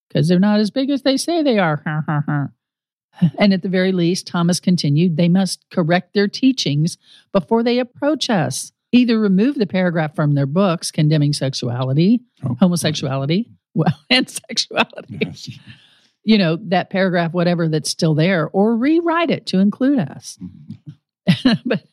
because 0.08 0.28
they're 0.28 0.40
not 0.40 0.60
as 0.60 0.72
big 0.72 0.90
as 0.90 1.02
they 1.04 1.18
say 1.18 1.42
they 1.44 1.60
are. 1.60 1.82
And 3.40 3.52
at 3.52 3.64
the 3.64 3.70
very 3.70 3.92
least, 3.92 4.28
Thomas 4.28 4.60
continued, 4.60 5.18
they 5.18 5.28
must 5.28 5.66
correct 5.72 6.14
their 6.14 6.28
teachings 6.28 6.98
before 7.34 7.64
they 7.64 7.80
approach 7.80 8.30
us. 8.30 8.72
Either 8.92 9.20
remove 9.20 9.56
the 9.56 9.66
paragraph 9.66 10.16
from 10.16 10.36
their 10.36 10.46
books 10.46 10.92
condemning 10.92 11.34
sexuality, 11.34 12.22
Oh, 12.44 12.56
homosexuality, 12.60 13.50
well, 13.74 13.94
and 14.10 14.30
sexuality. 14.30 15.18
Yes. 15.22 15.50
You 16.24 16.38
know, 16.38 16.58
that 16.68 16.90
paragraph, 16.90 17.34
whatever 17.34 17.68
that's 17.68 17.90
still 17.90 18.14
there, 18.14 18.50
or 18.50 18.76
rewrite 18.78 19.32
it 19.32 19.46
to 19.48 19.60
include 19.60 20.00
us. 20.00 20.38
Mhm. 20.42 21.60
but 21.66 21.84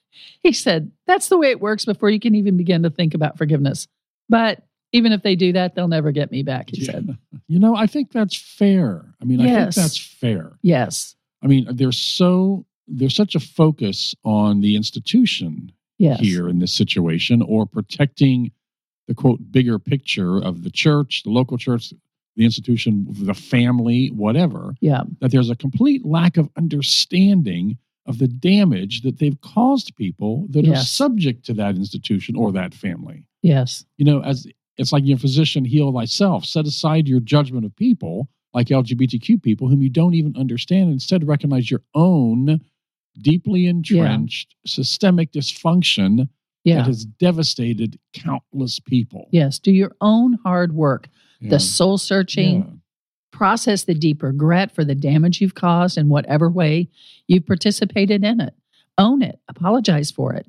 he 0.43 0.53
said 0.53 0.93
that's 1.07 1.29
the 1.29 1.39
way 1.39 1.51
it 1.51 1.61
works 1.61 1.85
before 1.85 2.11
you 2.11 2.21
can 2.21 2.35
even 2.35 2.57
begin 2.57 2.83
to 2.83 2.91
think 2.91 3.15
about 3.15 3.39
forgiveness. 3.39 3.89
But 4.29 4.63
even 4.95 5.11
if 5.13 5.23
they 5.23 5.35
do 5.35 5.53
that, 5.53 5.75
they'll 5.75 5.89
never 5.89 6.13
get 6.13 6.31
me 6.31 6.43
back, 6.43 6.71
he 6.71 6.85
said. 6.85 7.19
You 7.47 7.59
know, 7.59 7.77
I 7.77 7.87
think 7.87 8.11
that's 8.11 8.35
fair. 8.35 9.05
I 9.21 9.27
mean, 9.27 9.39
I 9.43 9.45
think 9.65 9.75
that's 9.75 9.99
fair. 9.99 10.53
Yes. 10.63 11.15
I 11.43 11.47
mean, 11.47 11.67
there's 11.71 11.99
so 11.99 12.65
there's 12.89 13.15
such 13.15 13.35
a 13.35 13.41
focus 13.41 14.15
on 14.25 14.63
the 14.63 14.77
institution 14.77 15.71
Yes. 15.99 16.21
here 16.21 16.49
in 16.49 16.59
this 16.59 16.73
situation 16.73 17.43
or 17.43 17.67
protecting 17.67 18.51
the 19.09 19.15
quote 19.15 19.41
bigger 19.53 19.79
picture 19.79 20.39
of 20.39 20.65
the 20.65 20.71
church, 20.71 21.23
the 21.25 21.31
local 21.31 21.59
church, 21.59 21.93
the 22.37 22.45
institution, 22.47 23.07
the 23.11 23.35
family, 23.35 24.09
whatever, 24.09 24.75
Yeah. 24.81 25.03
that 25.21 25.31
there's 25.31 25.51
a 25.51 25.57
complete 25.57 26.03
lack 26.07 26.39
of 26.39 26.49
understanding 26.57 27.77
of 28.07 28.19
the 28.19 28.29
damage 28.29 29.03
that 29.03 29.19
they've 29.19 29.41
caused 29.43 29.95
people 29.97 30.47
that 30.51 30.67
are 30.67 30.77
subject 30.77 31.45
to 31.47 31.55
that 31.55 31.77
institution 31.77 32.37
or 32.37 32.53
that 32.53 32.73
family. 32.73 33.25
Yes. 33.43 33.85
You 33.99 34.07
know, 34.07 34.23
as 34.23 34.47
it's 34.77 34.93
like 34.93 35.05
your 35.05 35.19
physician, 35.19 35.65
heal 35.65 35.93
thyself. 35.93 36.45
Set 36.45 36.67
aside 36.67 37.09
your 37.09 37.21
judgment 37.21 37.65
of 37.65 37.75
people 37.77 38.29
like 38.53 38.69
LGBTQ 38.69 39.43
people 39.43 39.69
whom 39.69 39.83
you 39.83 39.91
don't 39.91 40.15
even 40.15 40.37
understand. 40.37 40.91
Instead, 40.93 41.27
recognize 41.27 41.71
your 41.71 41.83
own 41.95 42.61
deeply 43.21 43.67
entrenched 43.67 44.55
systemic 44.67 45.33
dysfunction 45.33 46.29
Yeah. 46.65 46.77
that 46.79 46.87
has 46.87 47.05
devastated 47.05 47.99
countless 48.13 48.81
people. 48.81 49.29
yes. 49.33 49.59
Do 49.59 49.71
your 49.73 49.95
own 50.01 50.39
hard 50.45 50.73
work, 50.75 51.09
Yeah. 51.41 51.51
the 51.51 51.61
soul 51.61 51.99
searching, 51.99 52.57
Yeah. 52.61 52.71
process 53.33 53.85
the 53.85 53.95
deep 53.95 54.23
regret 54.23 54.73
for 54.73 54.85
the 54.85 54.95
damage 54.95 55.41
you've 55.41 55.55
caused 55.55 55.99
in 55.99 56.09
whatever 56.09 56.49
way 56.51 56.89
you've 57.29 57.47
participated 57.47 58.25
in 58.25 58.41
it. 58.41 58.55
Own 58.99 59.23
it, 59.23 59.41
apologize 59.49 60.11
for 60.13 60.33
it, 60.35 60.47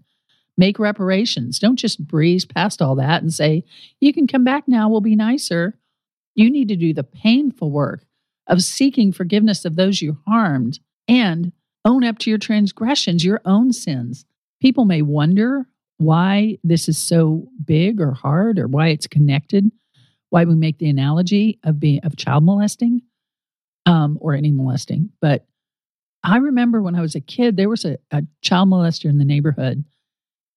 make 0.58 0.80
reparations. 0.80 1.60
Don't 1.60 1.78
just 1.78 2.06
breeze 2.06 2.46
past 2.46 2.82
all 2.82 2.96
that 2.96 3.22
and 3.22 3.34
say, 3.34 3.64
you 4.00 4.14
can 4.14 4.28
come 4.28 4.44
back 4.44 4.68
now, 4.68 4.90
we'll 4.90 5.02
be 5.02 5.16
nicer. 5.16 5.78
You 6.34 6.50
need 6.50 6.70
to 6.70 6.76
do 6.76 6.94
the 6.94 7.04
painful 7.04 7.72
work 7.72 8.06
of 8.48 8.62
seeking 8.62 9.12
forgiveness 9.12 9.66
of 9.66 9.76
those 9.76 10.02
you 10.02 10.18
harmed 10.28 10.80
and 11.08 11.52
own 11.84 12.04
up 12.04 12.18
to 12.20 12.30
your 12.30 12.40
transgressions, 12.40 13.24
your 13.24 13.42
own 13.46 13.74
sins. 13.74 14.26
People 14.62 14.86
may 14.86 15.02
wonder 15.02 15.66
why 15.98 16.58
this 16.64 16.90
is 16.90 16.98
so 16.98 17.48
big 17.64 18.02
or 18.02 18.12
hard 18.12 18.60
or 18.60 18.68
why 18.68 18.90
it's 18.90 19.08
connected 19.08 19.72
why 20.36 20.44
we 20.44 20.56
make 20.56 20.80
the 20.80 20.90
analogy 20.90 21.60
of 21.64 21.80
being 21.80 22.02
of 22.04 22.18
child 22.18 22.44
molesting 22.44 23.02
um, 23.86 24.18
or 24.20 24.34
any 24.34 24.52
molesting. 24.52 25.10
But 25.22 25.46
I 26.24 26.38
remember 26.38 26.82
when 26.82 26.94
I 26.94 27.00
was 27.00 27.16
a 27.16 27.22
kid, 27.22 27.56
there 27.56 27.70
was 27.70 27.86
a, 27.86 27.98
a 28.12 28.24
child 28.42 28.68
molester 28.68 29.10
in 29.10 29.18
the 29.18 29.24
neighborhood, 29.24 29.86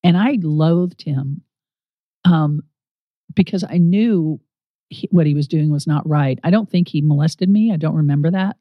and 0.03 0.17
I 0.17 0.39
loathed 0.41 1.03
him 1.03 1.43
um, 2.25 2.63
because 3.35 3.65
I 3.65 3.79
knew 3.79 4.41
he, 4.89 5.09
what 5.11 5.27
he 5.27 5.35
was 5.35 5.49
doing 5.49 5.71
was 5.71 5.87
not 5.87 6.09
right. 6.09 6.39
I 6.43 6.51
don't 6.51 6.71
think 6.71 6.89
he 6.89 7.03
molested 7.03 7.49
me. 7.49 7.73
I 7.73 7.77
don't 7.77 7.97
remember 7.97 8.31
that, 8.31 8.57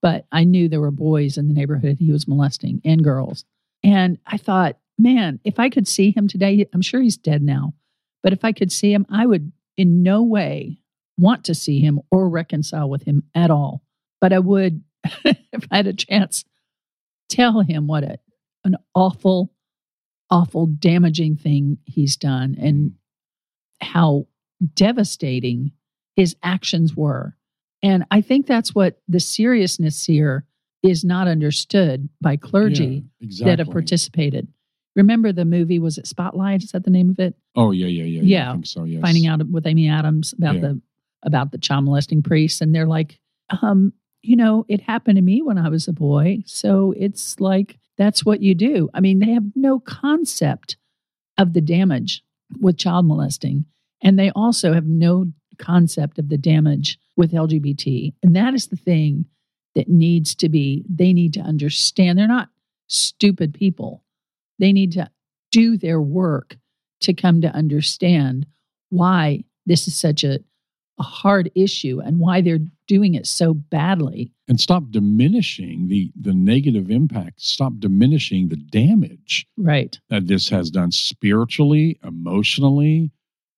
but 0.00 0.26
I 0.32 0.44
knew 0.44 0.68
there 0.68 0.80
were 0.80 0.90
boys 0.90 1.36
in 1.36 1.48
the 1.48 1.54
neighborhood 1.54 1.98
he 1.98 2.12
was 2.12 2.28
molesting 2.28 2.80
and 2.84 3.04
girls. 3.04 3.44
And 3.82 4.18
I 4.26 4.36
thought, 4.36 4.78
man, 4.98 5.40
if 5.44 5.58
I 5.58 5.68
could 5.68 5.86
see 5.86 6.10
him 6.10 6.28
today, 6.28 6.66
I'm 6.72 6.82
sure 6.82 7.00
he's 7.00 7.16
dead 7.16 7.42
now. 7.42 7.74
But 8.22 8.32
if 8.32 8.44
I 8.44 8.52
could 8.52 8.72
see 8.72 8.92
him, 8.92 9.06
I 9.10 9.26
would 9.26 9.52
in 9.76 10.02
no 10.02 10.22
way 10.22 10.80
want 11.16 11.44
to 11.44 11.54
see 11.54 11.80
him 11.80 12.00
or 12.10 12.28
reconcile 12.28 12.88
with 12.88 13.02
him 13.02 13.24
at 13.34 13.50
all. 13.50 13.82
But 14.20 14.32
I 14.32 14.38
would, 14.38 14.82
if 15.24 15.66
I 15.70 15.76
had 15.76 15.86
a 15.86 15.92
chance, 15.92 16.44
tell 17.28 17.60
him 17.60 17.86
what 17.86 18.04
a, 18.04 18.18
an 18.64 18.76
awful, 18.94 19.52
awful, 20.30 20.66
damaging 20.66 21.36
thing 21.36 21.78
he's 21.84 22.16
done 22.16 22.56
and 22.60 22.92
how 23.80 24.26
devastating 24.74 25.72
his 26.16 26.36
actions 26.42 26.96
were. 26.96 27.36
And 27.82 28.04
I 28.10 28.20
think 28.20 28.46
that's 28.46 28.74
what 28.74 29.00
the 29.08 29.20
seriousness 29.20 30.04
here 30.04 30.44
is 30.82 31.04
not 31.04 31.28
understood 31.28 32.08
by 32.20 32.36
clergy 32.36 33.04
Yeah, 33.20 33.26
exactly. 33.26 33.50
that 33.50 33.58
have 33.60 33.70
participated. 33.70 34.48
Remember 34.96 35.32
the 35.32 35.44
movie, 35.44 35.78
was 35.78 35.96
it 35.98 36.06
Spotlight? 36.06 36.62
Is 36.64 36.72
that 36.72 36.84
the 36.84 36.90
name 36.90 37.10
of 37.10 37.18
it? 37.20 37.36
Oh 37.54 37.70
yeah, 37.70 37.86
yeah, 37.86 38.04
yeah, 38.04 38.22
Yeah. 38.22 38.50
I 38.50 38.52
think 38.54 38.66
so. 38.66 38.84
Yes. 38.84 39.00
finding 39.02 39.26
out 39.26 39.46
with 39.48 39.66
Amy 39.66 39.88
Adams 39.88 40.32
about 40.32 40.56
Yeah. 40.56 40.60
the 40.62 40.80
about 41.24 41.50
the 41.50 41.58
child 41.58 41.84
molesting 41.84 42.22
priests, 42.22 42.60
and 42.60 42.72
they're 42.72 42.86
like, 42.86 43.18
um, 43.62 43.92
you 44.22 44.36
know, 44.36 44.64
it 44.68 44.80
happened 44.80 45.16
to 45.16 45.22
me 45.22 45.42
when 45.42 45.58
I 45.58 45.68
was 45.68 45.88
a 45.88 45.92
boy, 45.92 46.42
so 46.46 46.94
it's 46.96 47.40
like 47.40 47.76
that's 47.98 48.24
what 48.24 48.40
you 48.40 48.54
do. 48.54 48.88
I 48.94 49.00
mean, 49.00 49.18
they 49.18 49.32
have 49.32 49.44
no 49.54 49.80
concept 49.80 50.76
of 51.36 51.52
the 51.52 51.60
damage 51.60 52.22
with 52.60 52.78
child 52.78 53.06
molesting, 53.06 53.66
and 54.02 54.18
they 54.18 54.30
also 54.30 54.72
have 54.72 54.86
no 54.86 55.32
concept 55.58 56.18
of 56.18 56.28
the 56.28 56.38
damage 56.38 56.98
with 57.16 57.32
LGBT, 57.32 58.14
and 58.22 58.34
that 58.36 58.54
is 58.54 58.68
the 58.68 58.76
thing 58.76 59.26
that 59.74 59.88
needs 59.88 60.34
to 60.36 60.48
be. 60.48 60.84
They 60.88 61.12
need 61.12 61.34
to 61.34 61.40
understand. 61.40 62.18
They're 62.18 62.28
not 62.28 62.48
stupid 62.86 63.52
people. 63.52 64.04
They 64.58 64.72
need 64.72 64.92
to 64.92 65.10
do 65.50 65.76
their 65.76 66.00
work 66.00 66.56
to 67.00 67.12
come 67.12 67.40
to 67.42 67.48
understand 67.48 68.46
why 68.90 69.44
this 69.66 69.86
is 69.86 69.96
such 69.96 70.24
a, 70.24 70.40
a 70.98 71.02
hard 71.02 71.50
issue 71.54 72.00
and 72.00 72.18
why 72.18 72.40
they're 72.40 72.58
doing 72.86 73.14
it 73.14 73.26
so 73.26 73.54
badly. 73.54 74.32
and 74.48 74.58
stop 74.60 74.84
diminishing 74.90 75.88
the 75.88 76.10
the 76.20 76.32
negative 76.34 76.90
impact. 76.90 77.40
Stop 77.40 77.74
diminishing 77.78 78.48
the 78.48 78.56
damage 78.56 79.46
Right. 79.56 79.98
that 80.08 80.26
this 80.26 80.48
has 80.48 80.70
done 80.70 80.90
spiritually, 80.90 81.98
emotionally, 82.02 83.10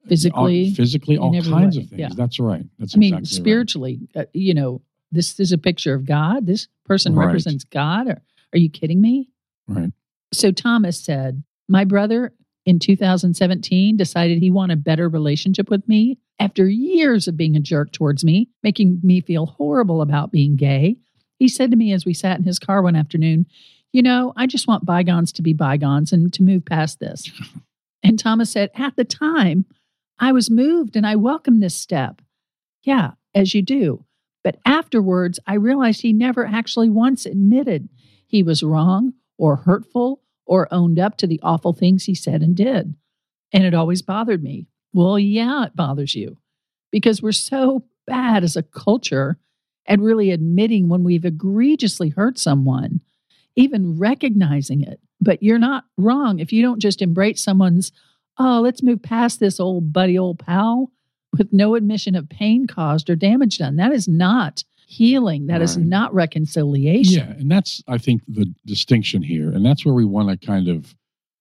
Physically, 0.08 0.68
all, 0.68 0.74
physically, 0.74 1.18
all 1.18 1.30
kinds 1.42 1.76
way, 1.76 1.82
of 1.84 1.88
things. 1.90 2.00
yeah. 2.00 2.08
That's 2.14 2.40
right. 2.40 2.64
That's 2.78 2.96
I 2.96 2.98
mean, 2.98 3.14
exactly 3.14 3.38
right. 3.38 3.42
spiritually, 3.44 4.00
uh, 4.16 4.24
you 4.32 4.54
know, 4.54 4.80
this 5.12 5.38
is 5.38 5.52
a 5.52 5.58
picture 5.58 5.92
of 5.94 6.04
God. 6.06 6.46
This 6.46 6.68
person 6.86 7.14
Right. 7.14 7.26
represents 7.26 7.64
God. 7.64 8.08
Or, 8.08 8.22
are 8.52 8.58
you 8.58 8.70
kidding 8.70 9.00
me? 9.00 9.28
Right. 9.68 9.92
So 10.32 10.52
Thomas 10.52 10.98
said, 10.98 11.42
My 11.68 11.84
brother 11.84 12.32
in 12.64 12.78
2017 12.80 13.96
decided 13.96 14.38
he 14.38 14.50
wanted 14.50 14.78
a 14.78 14.80
better 14.80 15.08
relationship 15.08 15.70
with 15.70 15.86
me 15.88 16.18
after 16.40 16.66
years 16.66 17.28
of 17.28 17.36
being 17.36 17.54
a 17.54 17.60
jerk 17.60 17.92
towards 17.92 18.24
me, 18.24 18.48
making 18.62 18.98
me 19.04 19.20
feel 19.20 19.46
horrible 19.46 20.00
about 20.00 20.32
being 20.32 20.56
gay. 20.56 20.96
He 21.38 21.48
said 21.48 21.70
to 21.70 21.76
me 21.76 21.92
as 21.92 22.06
we 22.06 22.14
sat 22.14 22.38
in 22.38 22.44
his 22.44 22.58
car 22.58 22.82
one 22.82 22.96
afternoon, 22.96 23.46
You 23.92 24.02
know, 24.02 24.32
I 24.36 24.46
just 24.46 24.66
want 24.66 24.86
bygones 24.86 25.32
to 25.32 25.42
be 25.42 25.52
bygones 25.52 26.12
and 26.12 26.32
to 26.32 26.42
move 26.42 26.64
past 26.64 26.98
this. 26.98 27.30
and 28.02 28.18
Thomas 28.18 28.50
said, 28.50 28.70
At 28.74 28.96
the 28.96 29.04
time, 29.04 29.66
I 30.18 30.32
was 30.32 30.50
moved 30.50 30.96
and 30.96 31.06
I 31.06 31.16
welcomed 31.16 31.62
this 31.62 31.74
step. 31.74 32.22
Yeah, 32.82 33.12
as 33.34 33.54
you 33.54 33.62
do. 33.62 34.06
But 34.42 34.58
afterwards, 34.64 35.38
I 35.46 35.54
realized 35.54 36.00
he 36.00 36.14
never 36.14 36.46
actually 36.46 36.88
once 36.88 37.26
admitted 37.26 37.90
he 38.26 38.42
was 38.42 38.62
wrong 38.62 39.12
or 39.36 39.56
hurtful 39.56 40.22
or 40.46 40.72
owned 40.72 40.98
up 40.98 41.18
to 41.18 41.26
the 41.26 41.40
awful 41.42 41.74
things 41.74 42.04
he 42.04 42.14
said 42.14 42.40
and 42.40 42.56
did. 42.56 42.94
And 43.52 43.64
it 43.64 43.74
always 43.74 44.00
bothered 44.00 44.42
me. 44.42 44.68
Well, 44.92 45.18
yeah, 45.18 45.66
it 45.66 45.76
bothers 45.76 46.14
you 46.14 46.38
because 46.90 47.22
we're 47.22 47.32
so 47.32 47.84
bad 48.06 48.42
as 48.44 48.56
a 48.56 48.62
culture 48.62 49.38
at 49.86 50.00
really 50.00 50.30
admitting 50.30 50.88
when 50.88 51.04
we've 51.04 51.24
egregiously 51.24 52.08
hurt 52.10 52.38
someone, 52.38 53.00
even 53.56 53.98
recognizing 53.98 54.82
it. 54.82 55.00
But 55.20 55.42
you're 55.42 55.58
not 55.58 55.84
wrong 55.96 56.38
if 56.38 56.52
you 56.52 56.62
don't 56.62 56.80
just 56.80 57.02
embrace 57.02 57.42
someone's, 57.42 57.92
oh, 58.38 58.60
let's 58.62 58.82
move 58.82 59.02
past 59.02 59.38
this 59.40 59.60
old 59.60 59.92
buddy, 59.92 60.18
old 60.18 60.38
pal. 60.38 60.90
with 61.38 61.52
no 61.52 61.76
admission 61.76 62.16
of 62.16 62.28
pain 62.28 62.66
caused 62.66 63.08
or 63.08 63.14
damage 63.14 63.58
done. 63.58 63.76
That 63.76 63.92
is 63.92 64.08
not 64.08 64.64
healing. 64.88 65.46
That 65.46 65.62
is 65.62 65.76
Right. 65.76 65.86
not 65.86 66.12
reconciliation. 66.12 67.18
Yeah, 67.18 67.38
and 67.38 67.48
that's 67.48 67.84
I 67.86 67.98
think 67.98 68.22
the 68.26 68.52
distinction 68.66 69.22
here, 69.22 69.52
and 69.52 69.64
that's 69.64 69.84
where 69.86 69.94
we 69.94 70.04
want 70.04 70.28
to 70.28 70.44
kind 70.44 70.66
of, 70.66 70.92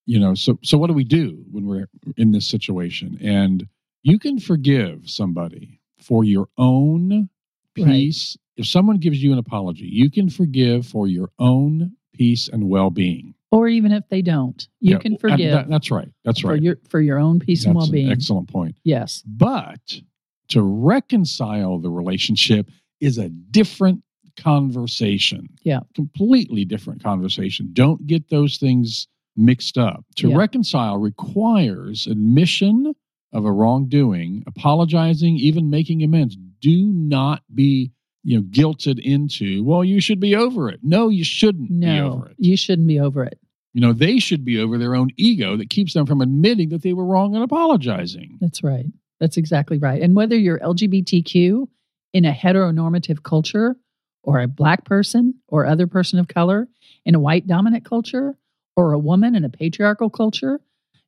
you 0.09 0.19
know, 0.19 0.33
so 0.33 0.57
so 0.63 0.75
what 0.77 0.87
do 0.87 0.93
we 0.93 1.03
do 1.03 1.25
when 1.51 1.65
we're 1.67 1.87
in 2.17 2.31
this 2.31 2.47
situation? 2.47 3.17
And 3.21 3.67
you 4.01 4.17
can 4.17 4.39
forgive 4.39 5.07
somebody 5.09 5.79
for 5.99 6.23
your 6.23 6.47
own 6.57 7.29
Right. 7.77 7.85
peace. 7.85 8.35
If 8.57 8.65
someone 8.65 8.97
gives 8.97 9.21
you 9.23 9.31
an 9.31 9.37
apology, 9.37 9.85
you 9.85 10.09
can 10.09 10.29
forgive 10.29 10.85
for 10.87 11.07
your 11.07 11.29
own 11.37 11.91
peace 12.13 12.49
and 12.49 12.67
well-being. 12.67 13.35
Or 13.51 13.67
even 13.69 13.91
if 13.91 14.03
they 14.09 14.21
don't, 14.21 14.67
you 14.81 14.93
Yeah, 14.93 14.97
can 14.99 15.17
forgive 15.17 15.51
that- 15.53 15.69
that's 15.69 15.91
right. 15.91 16.09
That's 16.25 16.43
right. 16.43 16.57
for 16.57 16.63
your 16.63 16.75
for 16.89 17.01
your 17.01 17.19
own 17.19 17.39
peace 17.39 17.65
and 17.65 17.75
That's 17.75 17.77
well 17.77 17.85
an 17.85 17.91
being. 17.91 18.09
excellent 18.11 18.47
point. 18.49 18.75
Yes. 18.83 19.23
But 19.27 20.01
to 20.49 20.61
reconcile 20.63 21.77
the 21.79 21.91
relationship 21.91 22.69
is 22.99 23.17
a 23.19 23.29
different 23.29 24.01
conversation. 24.35 25.47
Yeah. 25.63 25.81
Completely 25.93 26.65
different 26.65 27.03
conversation. 27.03 27.69
Don't 27.73 28.05
get 28.07 28.29
those 28.29 28.57
things 28.57 29.07
mixed 29.39 29.77
up. 29.77 30.05
To 30.17 30.29
Yeah. 30.29 30.35
reconcile 30.37 30.97
requires 30.97 32.07
admission 32.07 32.93
of 33.31 33.45
a 33.45 33.51
wrongdoing, 33.51 34.43
apologizing, 34.47 35.35
even 35.37 35.69
making 35.69 36.03
amends. 36.03 36.35
Do 36.61 36.91
not 36.91 37.41
be, 37.53 37.91
you 38.23 38.37
know, 38.37 38.43
guilted 38.43 38.99
into, 38.99 39.63
well, 39.63 39.83
you 39.83 39.99
should 40.01 40.19
be 40.19 40.35
over 40.35 40.69
it. 40.69 40.79
No, 40.83 41.09
you 41.09 41.23
shouldn't 41.23 41.69
be 41.69 41.75
No, 41.75 42.13
over 42.13 42.29
it. 42.29 42.35
you 42.37 42.57
shouldn't 42.57 42.87
be 42.87 42.99
over 42.99 43.23
it. 43.23 43.39
You 43.73 43.81
know, 43.81 43.93
they 43.93 44.17
should 44.19 44.43
be 44.43 44.57
over 44.59 44.77
their 44.77 44.95
own 44.95 45.09
ego 45.15 45.55
that 45.55 45.69
keeps 45.69 45.93
them 45.93 46.05
from 46.07 46.21
admitting 46.21 46.69
that 46.69 46.81
they 46.81 46.93
were 46.93 47.05
wrong 47.05 47.35
and 47.35 47.43
apologizing. 47.43 48.37
That's 48.41 48.63
right. 48.63 48.87
That's 49.19 49.37
exactly 49.37 49.77
right. 49.77 50.01
And 50.01 50.15
whether 50.15 50.35
you're 50.35 50.59
LGBTQ 50.59 51.67
in 52.13 52.25
a 52.25 52.31
heteronormative 52.33 53.21
culture 53.21 53.77
or 54.23 54.39
a 54.41 54.47
black 54.47 54.85
person 54.85 55.35
or 55.47 55.65
other 55.65 55.85
person 55.85 56.17
of 56.19 56.27
color 56.27 56.67
in 57.05 57.13
a 57.15 57.19
white 57.19 57.45
dominant 57.47 57.85
culture 57.85 58.35
or 58.79 58.93
a 58.93 58.99
woman 58.99 59.35
in 59.35 59.43
a 59.43 59.49
patriarchal 59.49 60.09
culture, 60.09 60.61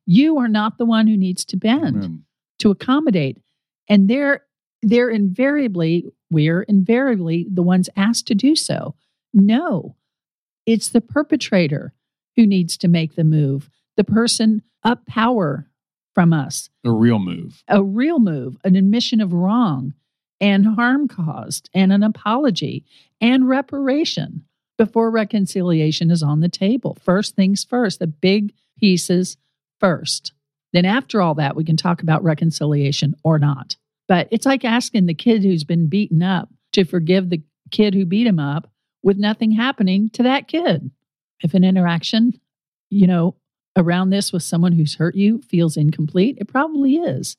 you 0.06 0.38
are 0.38 0.48
not 0.48 0.78
the 0.78 0.84
one 0.84 1.06
who 1.06 1.16
needs 1.16 1.44
to 1.46 1.56
bend 1.56 1.96
Amen. 1.96 2.24
to 2.58 2.70
accommodate. 2.70 3.38
And 3.88 4.08
they're 4.08 4.42
they're 4.84 5.10
invariably, 5.10 6.12
we're 6.30 6.62
invariably 6.62 7.46
the 7.48 7.62
ones 7.62 7.88
asked 7.96 8.26
to 8.26 8.34
do 8.34 8.56
so. 8.56 8.96
No, 9.32 9.94
it's 10.66 10.88
the 10.88 11.00
perpetrator 11.00 11.94
who 12.36 12.46
needs 12.46 12.76
to 12.78 12.88
make 12.88 13.14
the 13.14 13.22
move, 13.24 13.70
the 13.96 14.02
person 14.04 14.62
up 14.82 15.06
power 15.06 15.68
from 16.14 16.32
us 16.32 16.68
The 16.82 16.90
real 16.90 17.20
move. 17.20 17.62
a 17.68 17.82
real 17.82 18.18
move, 18.18 18.56
an 18.64 18.74
admission 18.76 19.20
of 19.20 19.32
wrong 19.32 19.94
and 20.40 20.66
harm 20.66 21.06
caused, 21.06 21.70
and 21.72 21.92
an 21.92 22.02
apology 22.02 22.84
and 23.20 23.48
reparation 23.48 24.44
before 24.78 25.10
reconciliation 25.10 26.10
is 26.10 26.22
on 26.22 26.40
the 26.40 26.48
table. 26.48 26.96
First 27.02 27.36
things 27.36 27.64
first, 27.64 27.98
the 27.98 28.06
big 28.06 28.52
pieces 28.78 29.36
first. 29.80 30.32
Then, 30.72 30.84
after 30.84 31.20
all 31.20 31.34
that, 31.34 31.54
we 31.54 31.64
can 31.64 31.76
talk 31.76 32.02
about 32.02 32.24
reconciliation 32.24 33.14
or 33.22 33.38
not. 33.38 33.76
But 34.08 34.28
it's 34.30 34.46
like 34.46 34.64
asking 34.64 35.06
the 35.06 35.14
kid 35.14 35.42
who's 35.42 35.64
been 35.64 35.88
beaten 35.88 36.22
up 36.22 36.48
to 36.72 36.84
forgive 36.84 37.30
the 37.30 37.42
kid 37.70 37.94
who 37.94 38.06
beat 38.06 38.26
him 38.26 38.38
up 38.38 38.70
with 39.02 39.18
nothing 39.18 39.52
happening 39.52 40.10
to 40.10 40.22
that 40.22 40.48
kid. 40.48 40.90
If 41.40 41.54
an 41.54 41.64
interaction, 41.64 42.40
you 42.88 43.06
know, 43.06 43.36
around 43.76 44.10
this 44.10 44.32
with 44.32 44.42
someone 44.42 44.72
who's 44.72 44.96
hurt 44.96 45.14
you 45.14 45.42
feels 45.42 45.76
incomplete, 45.76 46.38
it 46.40 46.48
probably 46.48 46.96
is. 46.96 47.36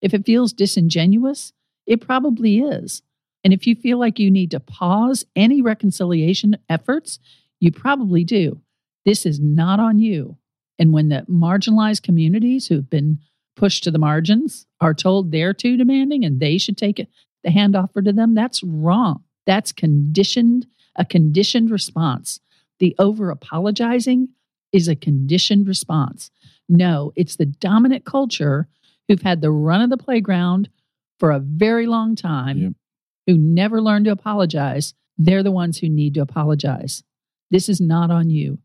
If 0.00 0.14
it 0.14 0.26
feels 0.26 0.52
disingenuous, 0.52 1.52
it 1.86 2.00
probably 2.00 2.58
is. 2.58 3.02
And 3.44 3.52
if 3.52 3.66
you 3.66 3.76
feel 3.76 3.98
like 3.98 4.18
you 4.18 4.30
need 4.30 4.50
to 4.52 4.60
pause 4.60 5.24
any 5.36 5.60
reconciliation 5.60 6.56
efforts, 6.68 7.18
you 7.60 7.70
probably 7.70 8.24
do. 8.24 8.60
This 9.04 9.26
is 9.26 9.38
not 9.38 9.78
on 9.78 9.98
you. 9.98 10.38
And 10.78 10.92
when 10.92 11.10
the 11.10 11.24
marginalized 11.30 12.02
communities 12.02 12.66
who've 12.66 12.88
been 12.88 13.18
pushed 13.54 13.84
to 13.84 13.90
the 13.90 13.98
margins 13.98 14.66
are 14.80 14.94
told 14.94 15.30
they're 15.30 15.54
too 15.54 15.76
demanding 15.76 16.24
and 16.24 16.40
they 16.40 16.58
should 16.58 16.76
take 16.76 16.98
it, 16.98 17.08
the 17.44 17.50
hand 17.50 17.76
offered 17.76 18.06
to 18.06 18.12
them, 18.12 18.34
that's 18.34 18.62
wrong. 18.62 19.22
That's 19.46 19.70
conditioned, 19.72 20.66
a 20.96 21.04
conditioned 21.04 21.70
response. 21.70 22.40
The 22.80 22.96
over 22.98 23.30
apologizing 23.30 24.30
is 24.72 24.88
a 24.88 24.96
conditioned 24.96 25.68
response. 25.68 26.30
No, 26.68 27.12
it's 27.14 27.36
the 27.36 27.46
dominant 27.46 28.04
culture 28.04 28.68
who've 29.06 29.22
had 29.22 29.42
the 29.42 29.50
run 29.50 29.82
of 29.82 29.90
the 29.90 29.98
playground 29.98 30.70
for 31.20 31.30
a 31.30 31.38
very 31.38 31.86
long 31.86 32.16
time. 32.16 32.58
Who 33.26 33.36
never 33.38 33.80
learned 33.80 34.04
to 34.06 34.10
apologize. 34.12 34.94
They're 35.18 35.42
the 35.42 35.50
ones 35.52 35.78
who 35.78 35.88
need 35.88 36.14
to 36.14 36.20
apologize. 36.22 37.02
This 37.50 37.68
is 37.68 37.80
not 37.80 38.10
on 38.10 38.30
you. 38.30 38.58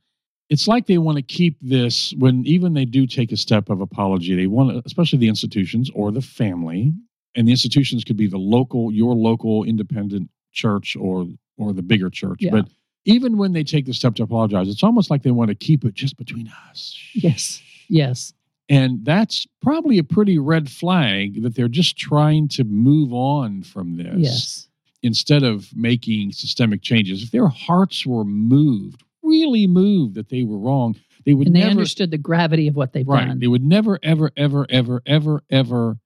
it's 0.49 0.67
like 0.67 0.87
they 0.87 0.97
want 0.97 1.17
to 1.17 1.21
keep 1.21 1.57
this 1.61 2.11
when 2.17 2.43
even 2.47 2.73
they 2.73 2.85
do 2.85 3.05
take 3.05 3.31
a 3.31 3.37
step 3.37 3.69
of 3.69 3.81
apology 3.81 4.35
they 4.35 4.47
want 4.47 4.71
to, 4.71 4.81
especially 4.85 5.19
the 5.19 5.27
institutions 5.27 5.91
or 5.93 6.11
the 6.11 6.21
family 6.21 6.91
and 7.35 7.47
the 7.47 7.51
institutions 7.51 8.03
could 8.03 8.17
be 8.17 8.25
the 8.27 8.37
local 8.39 8.91
your 8.91 9.13
local 9.13 9.63
independent 9.63 10.27
church 10.51 10.95
or 10.99 11.27
or 11.57 11.71
the 11.73 11.83
bigger 11.83 12.09
church 12.09 12.39
Yeah. 12.41 12.51
but 12.51 12.65
even 13.05 13.37
when 13.37 13.53
they 13.53 13.63
take 13.63 13.85
the 13.85 13.93
step 13.93 14.15
to 14.15 14.23
apologize 14.23 14.67
it's 14.67 14.81
almost 14.83 15.11
like 15.11 15.21
they 15.21 15.29
want 15.39 15.49
to 15.49 15.55
keep 15.55 15.85
it 15.85 15.93
just 15.93 16.17
between 16.17 16.51
us 16.71 16.97
Yes. 17.13 17.61
Yes. 17.87 18.33
And 18.69 19.03
that's 19.03 19.47
probably 19.61 19.97
a 19.97 20.03
pretty 20.03 20.37
red 20.37 20.69
flag 20.69 21.41
that 21.41 21.55
they're 21.55 21.67
just 21.67 21.97
trying 21.97 22.47
to 22.49 22.63
move 22.63 23.11
on 23.13 23.63
from 23.63 23.97
this 23.97 24.17
Yes. 24.17 24.67
instead 25.01 25.43
of 25.43 25.69
making 25.75 26.31
systemic 26.33 26.81
changes 26.81 27.23
if 27.23 27.31
their 27.31 27.47
hearts 27.47 28.05
were 28.05 28.23
moved 28.25 29.03
really 29.23 29.67
moved 29.67 30.15
that 30.15 30.29
they 30.29 30.43
were 30.43 30.57
wrong 30.57 30.95
they 31.25 31.33
would 31.33 31.47
And 31.47 31.55
they 31.55 31.59
never 31.61 31.71
understood 31.71 32.11
the 32.11 32.17
gravity 32.17 32.67
of 32.67 32.75
what 32.75 32.93
they've 32.93 33.07
right 33.07 33.27
done. 33.27 33.39
they 33.39 33.47
would 33.47 33.63
never 33.63 33.99
ever 34.03 34.31
ever 34.37 34.65
ever 34.69 35.01
ever 35.05 35.43
ever 35.49 35.97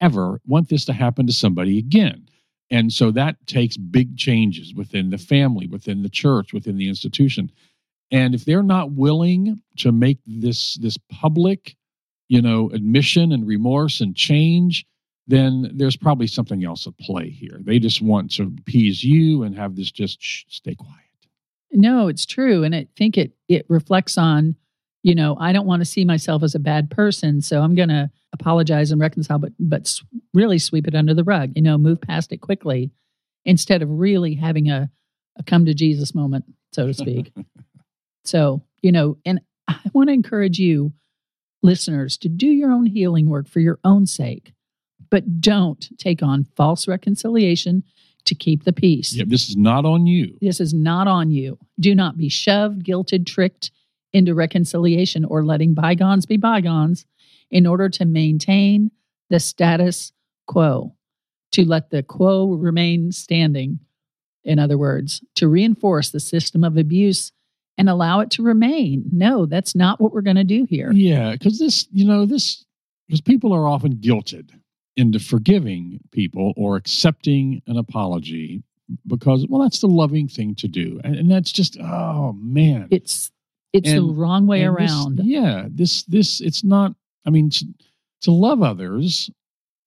ever 0.00 0.40
want 0.46 0.68
this 0.68 0.84
to 0.86 0.92
happen 0.92 1.26
to 1.26 1.32
somebody 1.32 1.78
again 1.78 2.28
and 2.70 2.92
so 2.92 3.10
that 3.10 3.34
takes 3.46 3.76
big 3.78 4.16
changes 4.18 4.74
within 4.74 5.10
the 5.10 5.18
family 5.18 5.66
within 5.66 6.02
the 6.02 6.08
church 6.10 6.52
within 6.52 6.76
the 6.76 6.88
institution 6.88 7.50
and 8.10 8.34
if 8.34 8.44
they're 8.44 8.62
not 8.62 8.92
willing 8.92 9.60
to 9.76 9.90
make 9.92 10.18
this 10.26 10.74
this 10.74 10.96
public 11.10 11.74
you 12.28 12.40
know 12.40 12.70
admission 12.72 13.32
and 13.32 13.46
remorse 13.46 14.00
and 14.00 14.14
change 14.16 14.86
then 15.30 15.70
there's 15.74 15.96
probably 15.96 16.26
something 16.26 16.64
else 16.64 16.86
at 16.86 16.96
play 16.98 17.28
here 17.28 17.58
they 17.60 17.78
just 17.78 18.00
want 18.00 18.30
to 18.30 18.44
appease 18.60 19.02
you 19.04 19.42
and 19.42 19.56
have 19.56 19.76
this 19.76 19.90
just 19.90 20.22
shh, 20.22 20.44
stay 20.48 20.74
quiet 20.74 21.08
No, 21.72 22.08
it's 22.08 22.24
true. 22.26 22.64
And 22.64 22.74
I 22.74 22.86
think 22.96 23.18
it 23.18 23.32
it 23.48 23.66
reflects 23.68 24.16
on, 24.16 24.56
you 25.02 25.14
know, 25.14 25.36
I 25.38 25.52
don't 25.52 25.66
want 25.66 25.80
to 25.80 25.86
see 25.86 26.04
myself 26.04 26.42
as 26.42 26.54
a 26.54 26.58
bad 26.58 26.90
person. 26.90 27.40
So 27.42 27.60
I'm 27.60 27.74
going 27.74 27.88
to 27.88 28.10
apologize 28.32 28.90
and 28.90 29.00
reconcile, 29.00 29.38
but, 29.38 29.52
but 29.58 29.92
really 30.34 30.58
sweep 30.58 30.86
it 30.86 30.94
under 30.94 31.14
the 31.14 31.24
rug, 31.24 31.52
you 31.56 31.62
know, 31.62 31.78
move 31.78 32.00
past 32.00 32.32
it 32.32 32.38
quickly 32.38 32.90
instead 33.44 33.82
of 33.82 33.90
really 33.90 34.34
having 34.34 34.70
a, 34.70 34.90
a 35.38 35.42
come 35.42 35.64
to 35.66 35.74
Jesus 35.74 36.14
moment, 36.14 36.44
so 36.72 36.86
to 36.86 36.94
speak. 36.94 37.32
so, 38.24 38.62
you 38.82 38.92
know, 38.92 39.16
and 39.24 39.40
I 39.66 39.78
want 39.92 40.08
to 40.08 40.14
encourage 40.14 40.58
you, 40.58 40.92
listeners, 41.62 42.16
to 42.18 42.28
do 42.28 42.46
your 42.46 42.70
own 42.70 42.86
healing 42.86 43.28
work 43.28 43.48
for 43.48 43.60
your 43.60 43.78
own 43.84 44.06
sake, 44.06 44.52
but 45.10 45.40
don't 45.40 45.88
take 45.98 46.22
on 46.22 46.44
false 46.56 46.86
reconciliation 46.86 47.82
to 48.24 48.34
keep 48.34 48.64
the 48.64 48.72
peace. 48.72 49.14
yeah, 49.14 49.24
this 49.26 49.48
is 49.48 49.56
not 49.56 49.86
on 49.86 50.06
you 50.06 50.36
This 50.42 50.60
is 50.60 50.74
not 50.74 51.08
on 51.08 51.30
you. 51.30 51.58
Do 51.80 51.94
not 51.94 52.16
be 52.16 52.28
shoved, 52.28 52.84
guilted, 52.84 53.26
tricked 53.26 53.70
into 54.12 54.34
reconciliation 54.34 55.24
or 55.24 55.44
letting 55.44 55.74
bygones 55.74 56.26
be 56.26 56.36
bygones 56.36 57.06
in 57.50 57.66
order 57.66 57.88
to 57.88 58.04
maintain 58.04 58.90
the 59.30 59.40
status 59.40 60.12
quo, 60.46 60.94
to 61.52 61.64
let 61.64 61.90
the 61.90 62.02
quo 62.02 62.48
remain 62.48 63.12
standing. 63.12 63.80
In 64.44 64.58
other 64.58 64.78
words, 64.78 65.22
to 65.36 65.48
reinforce 65.48 66.10
the 66.10 66.20
system 66.20 66.64
of 66.64 66.76
abuse 66.76 67.32
and 67.78 67.88
allow 67.88 68.20
it 68.20 68.30
to 68.32 68.42
remain. 68.42 69.04
No, 69.12 69.46
that's 69.46 69.74
not 69.74 70.00
what 70.00 70.12
we're 70.12 70.20
going 70.20 70.36
to 70.36 70.44
do 70.44 70.66
here. 70.68 70.90
Yeah, 70.92 71.32
because 71.32 71.58
this, 71.58 71.86
you 71.92 72.04
know, 72.04 72.26
this, 72.26 72.64
because 73.06 73.20
people 73.20 73.54
are 73.54 73.66
often 73.66 73.94
guilted 73.96 74.50
into 74.96 75.18
forgiving 75.20 76.00
people 76.10 76.52
or 76.56 76.76
accepting 76.76 77.62
an 77.68 77.78
apology 77.78 78.62
because, 79.06 79.46
well, 79.48 79.62
that's 79.62 79.80
the 79.80 79.86
loving 79.86 80.26
thing 80.28 80.54
to 80.56 80.66
do. 80.68 81.00
And, 81.04 81.14
and 81.14 81.30
that's 81.30 81.52
just, 81.52 81.78
oh, 81.80 82.32
man. 82.32 82.88
It's 82.90 83.30
it's 83.72 83.92
the 83.92 84.00
wrong 84.02 84.46
way 84.46 84.62
And 84.62 84.76
this- 84.76 84.90
around. 84.90 85.20
yeah, 85.22 85.66
this, 85.70 86.02
this, 86.04 86.40
it's 86.40 86.64
not, 86.64 86.94
I 87.26 87.30
mean, 87.30 87.50
to, 87.50 87.66
to 88.22 88.30
love 88.32 88.62
others, 88.62 89.30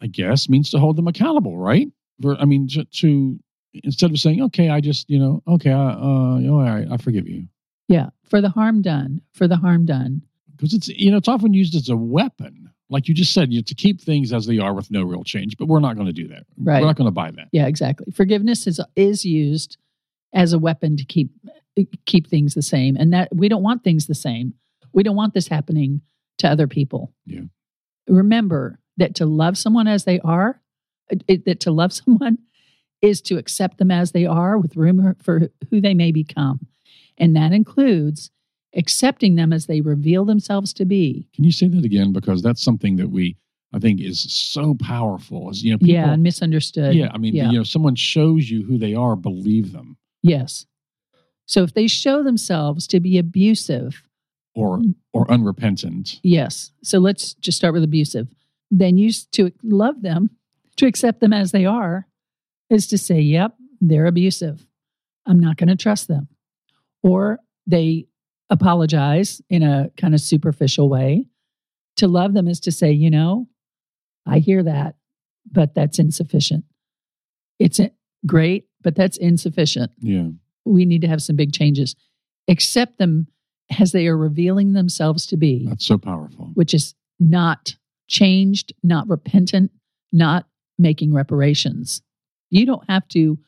I 0.02 0.08
guess, 0.08 0.48
means 0.48 0.70
to 0.70 0.80
hold 0.80 0.96
them 0.98 1.08
accountable, 1.08 1.58
right? 1.58 1.88
For, 2.22 2.36
I 2.36 2.46
mean, 2.46 2.68
to, 2.70 2.86
to, 2.86 3.40
instead 3.84 4.12
of 4.12 4.20
saying, 4.20 4.42
okay, 4.44 4.70
I 4.70 4.82
just, 4.82 5.10
you 5.10 5.18
know, 5.18 5.42
okay, 5.48 5.72
I, 5.72 5.90
uh, 5.94 6.38
you 6.38 6.48
know, 6.48 6.60
all 6.60 6.64
right, 6.64 6.88
I 6.92 6.98
forgive 6.98 7.28
you. 7.28 7.48
Yeah, 7.92 8.10
for 8.24 8.42
the 8.42 8.50
harm 8.50 8.82
done, 8.82 9.22
for 9.34 9.48
the 9.48 9.58
harm 9.58 9.86
done. 9.86 10.22
because 10.56 10.74
it's 10.74 10.88
you 10.88 11.12
know 11.12 11.18
it's 11.18 11.28
often 11.28 11.54
used 11.54 11.76
as 11.76 11.90
a 11.90 11.98
weapon 11.98 12.72
like 12.92 13.08
you 13.08 13.16
just 13.16 13.34
said, 13.34 13.52
you 13.52 13.60
know, 13.60 13.64
to 13.64 13.74
keep 13.74 14.02
things 14.02 14.34
as 14.34 14.46
they 14.46 14.60
are 14.60 14.74
with 14.74 14.92
no 14.92 15.04
real 15.04 15.24
change. 15.24 15.56
But 15.58 15.68
we're 15.68 15.80
not 15.80 15.96
going 15.96 16.08
to 16.08 16.14
do 16.14 16.28
that. 16.28 16.46
Right. 16.58 16.82
We're 16.82 16.88
not 16.88 16.98
going 16.98 17.08
to 17.08 17.12
buy 17.12 17.32
that. 17.32 17.48
Yeah, 17.52 17.66
exactly. 17.66 18.12
Forgiveness 18.14 18.68
is 18.68 18.80
is 18.96 19.26
used 19.26 19.78
as 20.34 20.54
a 20.54 20.60
weapon 20.60 20.98
to 20.98 21.06
keep 21.06 21.32
keep 22.06 22.28
things 22.28 22.54
the 22.54 22.62
same, 22.62 22.98
and 22.98 23.12
that 23.14 23.30
we 23.34 23.50
don't 23.50 23.64
want 23.64 23.84
things 23.84 24.06
the 24.06 24.14
same. 24.14 24.54
We 24.94 25.04
don't 25.04 25.16
want 25.16 25.34
this 25.34 25.48
happening 25.48 26.02
to 26.40 26.50
other 26.50 26.68
people. 26.68 27.14
Yeah. 27.26 27.44
Remember 28.08 28.78
that 28.98 29.16
to 29.16 29.26
love 29.26 29.58
someone 29.58 29.88
as 29.88 30.04
they 30.04 30.20
are, 30.20 30.62
it, 31.28 31.46
that 31.46 31.62
to 31.62 31.72
love 31.72 31.94
someone 32.06 32.38
is 33.02 33.22
to 33.22 33.38
accept 33.38 33.78
them 33.78 33.90
as 33.90 34.12
they 34.12 34.26
are 34.26 34.60
with 34.60 34.76
room 34.76 35.16
for 35.24 35.50
who 35.70 35.82
they 35.82 35.94
may 35.94 36.12
become, 36.12 36.68
and 37.22 37.36
that 37.38 37.54
includes 37.54 38.32
accepting 38.76 39.36
them 39.36 39.54
as 39.54 39.68
they 39.68 39.80
reveal 39.80 40.26
themselves 40.26 40.74
to 40.74 40.86
be. 40.86 41.28
Can 41.36 41.44
you 41.44 41.52
say 41.52 41.68
that 41.68 41.86
again? 41.86 42.12
Because 42.12 42.42
that's 42.42 42.64
something 42.64 42.96
that 42.98 43.10
we, 43.10 43.38
I 43.74 43.80
think, 43.80 44.02
is 44.02 44.20
so 44.20 44.74
powerful. 44.76 45.50
Is 45.50 45.64
you 45.64 45.72
know, 45.72 45.78
people, 45.78 45.94
yeah, 45.94 46.12
and 46.12 46.24
misunderstood. 46.24 46.96
yeah. 46.96 47.10
I 47.14 47.18
mean, 47.18 47.36
yeah. 47.36 47.52
you 47.52 47.60
know, 47.60 47.64
someone 47.64 47.96
shows 47.96 48.50
you 48.50 48.66
who 48.66 48.78
they 48.78 48.96
are, 48.96 49.16
believe 49.16 49.72
them, 49.72 49.98
Yes. 50.24 50.66
So 51.46 51.64
if 51.64 51.74
they 51.74 51.88
show 51.88 52.24
themselves 52.24 52.88
to 52.88 53.00
be 53.00 53.18
abusive, 53.18 54.04
or 54.56 54.82
or 55.14 55.30
unrepentant. 55.32 56.20
yes. 56.24 56.72
So 56.84 57.00
let's 57.00 57.34
just 57.36 57.58
start 57.58 57.74
with 57.74 57.84
abusive. 57.84 58.28
Then 58.70 58.98
you 58.98 59.12
to 59.34 59.52
love 59.64 60.02
them, 60.02 60.30
to 60.78 60.86
accept 60.86 61.20
them 61.20 61.34
as 61.34 61.52
they 61.52 61.66
are, 61.66 62.08
is 62.70 62.88
to 62.88 62.98
say, 62.98 63.20
"Yep, 63.20 63.56
they're 63.82 64.06
abusive. 64.06 64.66
I'm 65.26 65.40
not 65.40 65.58
going 65.58 65.70
to 65.70 65.76
trust 65.76 66.08
them." 66.08 66.28
Or 67.04 67.40
they 67.68 68.08
apologize 68.50 69.42
in 69.50 69.64
a 69.64 69.90
kind 69.98 70.14
of 70.14 70.22
superficial 70.22 70.90
way. 70.90 71.28
To 71.98 72.08
love 72.08 72.34
them 72.34 72.48
is 72.48 72.60
to 72.62 72.72
say, 72.72 72.92
"You 72.92 73.10
know, 73.10 73.48
I 74.26 74.40
hear 74.40 74.64
that, 74.64 74.96
but 75.52 75.74
that's 75.74 76.00
insufficient. 76.00 76.66
It's 77.60 77.80
great, 78.26 78.68
but 78.82 78.96
that's 78.96 79.18
insufficient." 79.18 79.92
Yeah. 80.02 80.30
we 80.64 80.86
need 80.86 81.02
to 81.02 81.08
have 81.08 81.24
some 81.24 81.36
big 81.36 81.52
changes. 81.54 81.96
Accept 82.48 83.00
them 83.00 83.26
as 83.80 83.94
they 83.94 84.06
are 84.08 84.16
revealing 84.16 84.74
themselves 84.74 85.26
to 85.26 85.36
be, 85.38 85.66
That's 85.68 85.86
so 85.86 85.98
powerful. 85.98 86.52
which 86.54 86.72
is 86.76 86.94
not 87.20 87.76
changed, 88.08 88.72
not 88.84 89.10
repentant, 89.10 89.72
not 90.12 90.48
making 90.78 91.14
reparations. 91.14 92.04
You 92.52 92.68
don't 92.68 92.88
have 92.88 93.08
to 93.10 93.40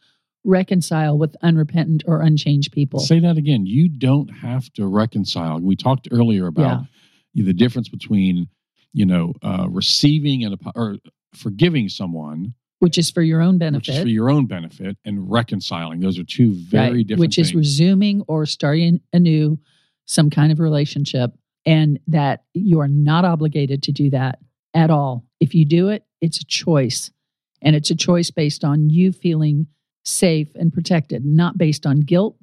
reconcile 0.43 1.17
with 1.17 1.35
unrepentant 1.41 2.03
or 2.05 2.21
unchanged 2.21 2.71
people. 2.71 2.99
Say 2.99 3.19
that 3.19 3.37
again. 3.37 3.65
You 3.65 3.89
don't 3.89 4.29
have 4.29 4.71
to 4.73 4.85
reconcile. 4.85 5.59
We 5.59 5.75
talked 5.75 6.07
earlier 6.11 6.47
about 6.47 6.85
the 7.33 7.53
difference 7.53 7.89
between, 7.89 8.47
you 8.93 9.05
know, 9.05 9.33
uh, 9.41 9.67
receiving 9.69 10.43
and 10.43 10.57
or 10.75 10.97
forgiving 11.33 11.89
someone, 11.89 12.53
which 12.79 12.97
is 12.97 13.09
for 13.09 13.21
your 13.21 13.41
own 13.41 13.57
which 13.57 13.89
is 13.89 13.95
benefit. 13.95 14.01
for 14.03 14.09
your 14.09 14.29
own 14.29 14.45
benefit, 14.45 14.97
and 15.05 15.31
reconciling. 15.31 15.99
Those 15.99 16.19
are 16.19 16.23
two 16.23 16.53
very 16.53 16.97
right, 16.97 17.07
different 17.07 17.19
which 17.19 17.39
is 17.39 17.55
resuming 17.55 18.23
or 18.27 18.45
starting 18.45 18.99
anew 19.13 19.57
some 20.05 20.29
kind 20.29 20.51
of 20.51 20.59
relationship, 20.59 21.31
and 21.65 21.99
that 22.07 22.43
you 22.53 22.81
are 22.81 22.87
not 22.89 23.25
obligated 23.25 23.83
to 23.83 23.91
do 23.91 24.09
that 24.09 24.39
at 24.73 24.89
all. 24.89 25.25
If 25.39 25.55
you 25.55 25.65
do 25.65 25.89
it, 25.89 26.03
it's 26.19 26.39
a 26.39 26.45
choice, 26.45 27.11
and 27.61 27.75
it's 27.75 27.89
a 27.89 27.95
choice 27.95 28.31
based 28.31 28.63
on 28.63 28.89
you 28.89 29.13
feeling 29.13 29.67
safe 30.03 30.49
and 30.55 30.73
protected, 30.73 31.25
not 31.25 31.57
based 31.57 31.85
on 31.85 32.01
guilt 32.01 32.37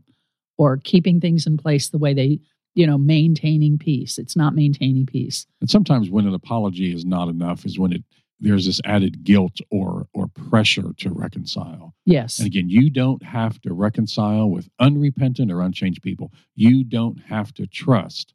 or 0.59 0.77
keeping 0.79 1.20
things 1.20 1.46
in 1.46 1.57
place 1.57 1.88
the 1.88 1.99
way 1.99 2.14
they, 2.14 2.40
you 2.75 2.87
know, 2.87 2.99
maintaining 2.99 3.79
peace. 3.79 4.18
It's 4.18 4.37
not 4.37 4.55
maintaining 4.55 5.07
peace. 5.07 5.46
and 5.61 5.70
sometimes 5.70 6.11
when 6.11 6.27
an 6.27 6.35
apology 6.35 6.92
is 6.94 7.05
not 7.05 7.29
enough 7.29 7.64
is 7.64 7.79
when 7.79 7.92
it 7.92 8.03
there's 8.42 8.64
this 8.64 8.81
added 8.87 9.23
guilt 9.23 9.59
or 9.70 10.07
or 10.14 10.27
pressure 10.29 10.94
to 10.96 11.11
reconcile. 11.11 11.94
Yes, 12.07 12.38
And 12.38 12.46
again, 12.46 12.70
you 12.70 12.88
don't 12.88 13.23
have 13.23 13.61
to 13.62 13.75
reconcile 13.75 14.49
with 14.49 14.68
unrepentant 14.79 15.53
or 15.53 15.61
unchanged 15.61 16.03
people. 16.03 16.33
You 16.55 16.83
don't 16.83 17.18
have 17.25 17.53
to 17.55 17.66
trust 17.66 18.33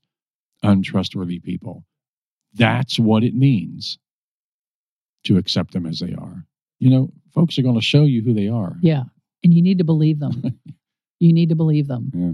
untrustworthy 0.62 1.40
people. 1.40 1.86
That's 2.54 3.00
what 3.00 3.24
it 3.24 3.34
means 3.34 3.98
to 5.24 5.38
accept 5.38 5.74
them 5.74 5.86
as 5.88 6.00
they 6.00 6.14
are. 6.14 6.46
You 6.80 6.90
know, 6.92 7.12
folks 7.34 7.58
are 7.58 7.64
going 7.64 7.76
to 7.76 7.82
show 7.82 8.04
you 8.04 8.22
who 8.22 8.34
they 8.34 8.48
are. 8.48 8.78
yeah, 8.82 9.04
and 9.46 9.54
you 9.54 9.62
need 9.62 9.78
to 9.78 9.84
believe 9.86 10.20
them. 10.20 10.60
you 11.20 11.32
need 11.32 11.50
to 11.50 11.56
believe 11.56 11.88
them. 11.88 12.12
Yeah. 12.14 12.32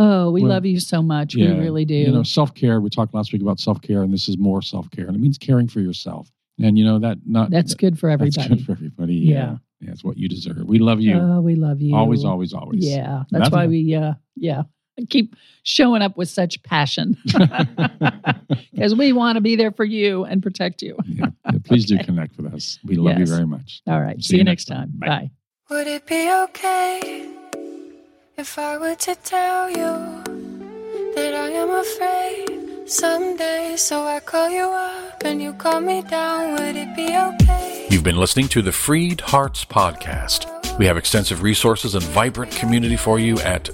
Oh, 0.00 0.30
we 0.30 0.42
Well, 0.42 0.50
love 0.52 0.64
you 0.64 0.80
so 0.80 1.02
much. 1.02 1.34
yeah, 1.34 1.52
we 1.54 1.60
really 1.60 1.84
do. 1.84 1.94
You 1.94 2.12
know, 2.12 2.22
self 2.22 2.54
care. 2.54 2.80
We 2.80 2.88
talked 2.90 3.12
last 3.14 3.32
week 3.32 3.42
about 3.42 3.60
self 3.60 3.80
care, 3.82 4.02
and 4.02 4.12
this 4.12 4.28
is 4.28 4.38
more 4.38 4.62
self 4.62 4.90
care, 4.90 5.06
and 5.06 5.14
it 5.14 5.18
means 5.20 5.38
caring 5.38 5.68
for 5.68 5.80
yourself. 5.80 6.30
And 6.60 6.76
you 6.78 6.84
know 6.84 6.98
that 7.00 7.18
not 7.26 7.50
That's 7.50 7.74
good 7.74 7.98
for 7.98 8.08
everybody. 8.10 8.30
that's 8.36 8.48
good 8.48 8.64
for 8.66 8.72
everybody. 8.72 9.14
Yeah. 9.14 9.34
Yeah, 9.36 9.56
yeah, 9.80 9.90
it's 9.92 10.02
what 10.02 10.16
you 10.16 10.28
deserve. 10.28 10.64
We 10.66 10.78
love 10.78 11.00
you. 11.00 11.16
Oh, 11.16 11.40
we 11.40 11.54
love 11.54 11.80
you. 11.80 11.94
always, 11.94 12.24
always, 12.24 12.52
always. 12.54 12.84
Yeah, 12.84 13.24
that's 13.30 13.50
why 13.50 13.66
Nothing- 13.66 13.70
we. 13.70 13.94
Uh, 13.94 14.14
yeah, 14.36 14.62
keep 15.10 15.36
showing 15.64 16.02
up 16.02 16.16
with 16.16 16.28
such 16.28 16.60
passion 16.62 17.16
because 18.72 18.94
we 18.94 19.12
want 19.12 19.36
to 19.36 19.40
be 19.40 19.56
there 19.56 19.72
for 19.72 19.84
you 19.84 20.24
and 20.24 20.42
protect 20.42 20.80
you. 20.82 20.96
yeah, 21.06 21.26
yeah, 21.52 21.58
please 21.64 21.86
do 21.86 21.98
connect 21.98 22.36
with 22.36 22.52
us. 22.54 22.78
We 22.84 22.94
love 22.96 23.18
Yes. 23.18 23.28
you 23.28 23.34
very 23.34 23.46
much. 23.46 23.82
All 23.86 24.00
right. 24.00 24.22
See, 24.22 24.36
you 24.36 24.44
next 24.44 24.66
time. 24.66 24.90
Bye. 24.94 25.06
Bye. 25.06 25.30
Would 25.70 25.86
it 25.86 26.06
be 26.06 26.32
okay 26.44 27.28
if 28.38 28.58
I 28.58 28.78
were 28.78 28.94
to 28.94 29.14
tell 29.16 29.68
you 29.68 30.22
that 31.14 31.34
I 31.34 31.50
am 31.50 31.68
afraid 31.68 32.88
someday? 32.88 33.74
So 33.76 34.02
I 34.02 34.20
call 34.20 34.48
you 34.48 34.64
up 34.64 35.22
and 35.26 35.42
you 35.42 35.52
call 35.52 35.82
me 35.82 36.00
down. 36.00 36.52
Would 36.52 36.74
it 36.74 36.96
be 36.96 37.14
okay? 37.14 37.86
You've 37.90 38.02
been 38.02 38.16
listening 38.16 38.48
to 38.48 38.62
the 38.62 38.72
Freed 38.72 39.20
Hearts 39.20 39.66
Podcast. 39.66 40.78
We 40.78 40.86
have 40.86 40.96
extensive 40.96 41.42
resources 41.42 41.94
and 41.94 42.04
vibrant 42.04 42.52
community 42.52 42.96
for 42.96 43.18
you 43.18 43.38
at 43.40 43.64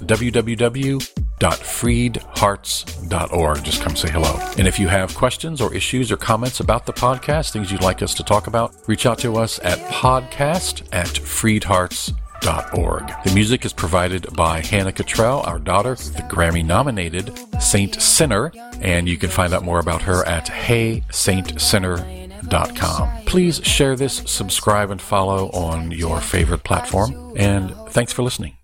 www.freedhearts.org. 1.39 3.63
Just 3.63 3.81
come 3.81 3.95
say 3.95 4.09
hello. 4.09 4.35
And 4.57 4.67
if 4.67 4.77
you 4.79 4.87
have 4.87 5.13
questions 5.15 5.61
or 5.61 5.71
issues 5.73 6.11
or 6.11 6.17
comments 6.17 6.59
about 6.59 6.85
the 6.85 6.93
podcast, 6.93 7.51
things 7.51 7.71
you'd 7.71 7.81
like 7.81 8.01
us 8.01 8.13
to 8.15 8.23
talk 8.23 8.47
about, 8.47 8.75
reach 8.87 9.05
out 9.05 9.19
to 9.19 9.37
us 9.37 9.59
at 9.63 9.77
podcast 9.91 10.87
at 10.91 11.07
freedhearts.org. 11.07 13.13
The 13.23 13.31
music 13.33 13.63
is 13.65 13.73
provided 13.73 14.33
by 14.33 14.61
Hannah 14.61 14.93
Cottrell, 14.93 15.41
our 15.41 15.59
daughter, 15.59 15.95
the 15.95 16.25
Grammy 16.29 16.65
nominated 16.65 17.37
Saint 17.61 18.01
Sinner, 18.01 18.51
and 18.81 19.07
you 19.07 19.17
can 19.17 19.29
find 19.29 19.53
out 19.53 19.63
more 19.63 19.79
about 19.79 20.01
her 20.03 20.25
at 20.25 20.47
heysaintsinner.com. 20.47 23.25
Please 23.25 23.61
share 23.63 23.95
this, 23.95 24.21
subscribe, 24.25 24.91
and 24.91 25.01
follow 25.01 25.49
on 25.49 25.89
your 25.91 26.21
favorite 26.21 26.63
platform. 26.63 27.33
And 27.35 27.75
thanks 27.89 28.13
for 28.13 28.23
listening. 28.23 28.57